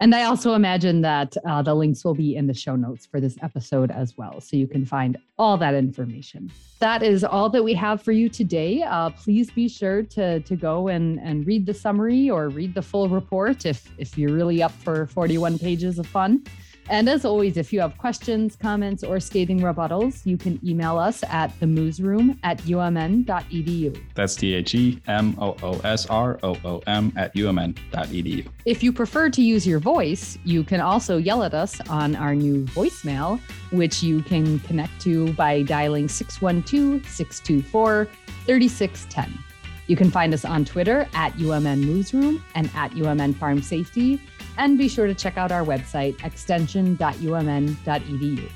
And 0.00 0.14
I 0.14 0.24
also 0.24 0.54
imagine 0.54 1.00
that 1.00 1.36
uh, 1.44 1.60
the 1.60 1.74
links 1.74 2.04
will 2.04 2.14
be 2.14 2.36
in 2.36 2.46
the 2.46 2.54
show 2.54 2.76
notes 2.76 3.04
for 3.04 3.20
this 3.20 3.36
episode 3.42 3.90
as 3.90 4.16
well. 4.16 4.40
So 4.40 4.56
you 4.56 4.68
can 4.68 4.84
find 4.84 5.16
all 5.38 5.56
that 5.56 5.74
information. 5.74 6.52
That 6.78 7.02
is 7.02 7.24
all 7.24 7.50
that 7.50 7.64
we 7.64 7.74
have 7.74 8.00
for 8.00 8.12
you 8.12 8.28
today. 8.28 8.82
Uh, 8.82 9.10
please 9.10 9.50
be 9.50 9.68
sure 9.68 10.04
to, 10.04 10.38
to 10.38 10.56
go 10.56 10.86
and, 10.86 11.18
and 11.18 11.44
read 11.48 11.66
the 11.66 11.74
summary 11.74 12.30
or 12.30 12.48
read 12.48 12.74
the 12.74 12.82
full 12.82 13.08
report 13.08 13.66
if, 13.66 13.90
if 13.98 14.16
you're 14.16 14.32
really 14.32 14.62
up 14.62 14.70
for 14.70 15.06
41 15.06 15.58
pages 15.58 15.98
of 15.98 16.06
fun. 16.06 16.44
And 16.90 17.08
as 17.08 17.24
always, 17.24 17.58
if 17.58 17.72
you 17.72 17.80
have 17.80 17.98
questions, 17.98 18.56
comments, 18.56 19.04
or 19.04 19.20
scathing 19.20 19.60
rebuttals, 19.60 20.24
you 20.24 20.38
can 20.38 20.58
email 20.66 20.98
us 20.98 21.22
at 21.24 21.48
themoosroom 21.60 22.38
at 22.42 22.58
umn.edu. 22.62 24.02
That's 24.14 24.34
T 24.34 24.54
H 24.54 24.74
E 24.74 25.00
M 25.06 25.36
O 25.38 25.54
O 25.62 25.78
S 25.80 26.06
R 26.06 26.38
O 26.42 26.56
O 26.64 26.82
M 26.86 27.12
at 27.16 27.34
umn.edu. 27.34 28.48
If 28.64 28.82
you 28.82 28.92
prefer 28.92 29.28
to 29.28 29.42
use 29.42 29.66
your 29.66 29.80
voice, 29.80 30.38
you 30.44 30.64
can 30.64 30.80
also 30.80 31.18
yell 31.18 31.42
at 31.42 31.52
us 31.52 31.78
on 31.90 32.16
our 32.16 32.34
new 32.34 32.64
voicemail, 32.66 33.38
which 33.70 34.02
you 34.02 34.22
can 34.22 34.58
connect 34.60 34.98
to 35.02 35.32
by 35.34 35.62
dialing 35.62 36.08
612 36.08 37.06
624 37.06 38.08
3610. 38.46 39.44
You 39.88 39.96
can 39.96 40.10
find 40.10 40.34
us 40.34 40.44
on 40.44 40.64
Twitter 40.64 41.08
at 41.14 41.32
UMN 41.34 42.42
and 42.54 42.70
at 42.74 42.90
UMN 42.92 43.34
Farm 43.36 43.62
Safety 43.62 44.20
and 44.58 44.76
be 44.76 44.88
sure 44.88 45.06
to 45.06 45.14
check 45.14 45.38
out 45.38 45.50
our 45.50 45.64
website, 45.64 46.22
extension.umn.edu. 46.24 48.50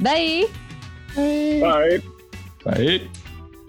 Bye. 0.00 0.44
Bye. 1.16 2.02
Bye. 2.64 3.00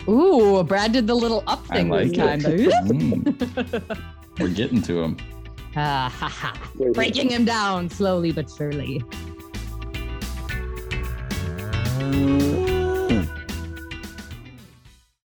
Ooh, 0.08 0.64
Brad 0.64 0.92
did 0.92 1.08
the 1.08 1.16
little 1.16 1.44
up 1.48 1.66
thing 1.68 1.90
like 1.90 2.10
this 2.10 2.18
time. 2.18 2.40
mm. 2.42 4.00
We're 4.40 4.50
getting 4.50 4.82
to 4.84 5.02
him. 5.02 5.18
ha, 5.74 6.10
ha. 6.12 6.54
Breaking 6.94 7.30
him 7.30 7.46
down 7.46 7.90
slowly 7.90 8.32
but 8.32 8.48
surely. 8.50 9.04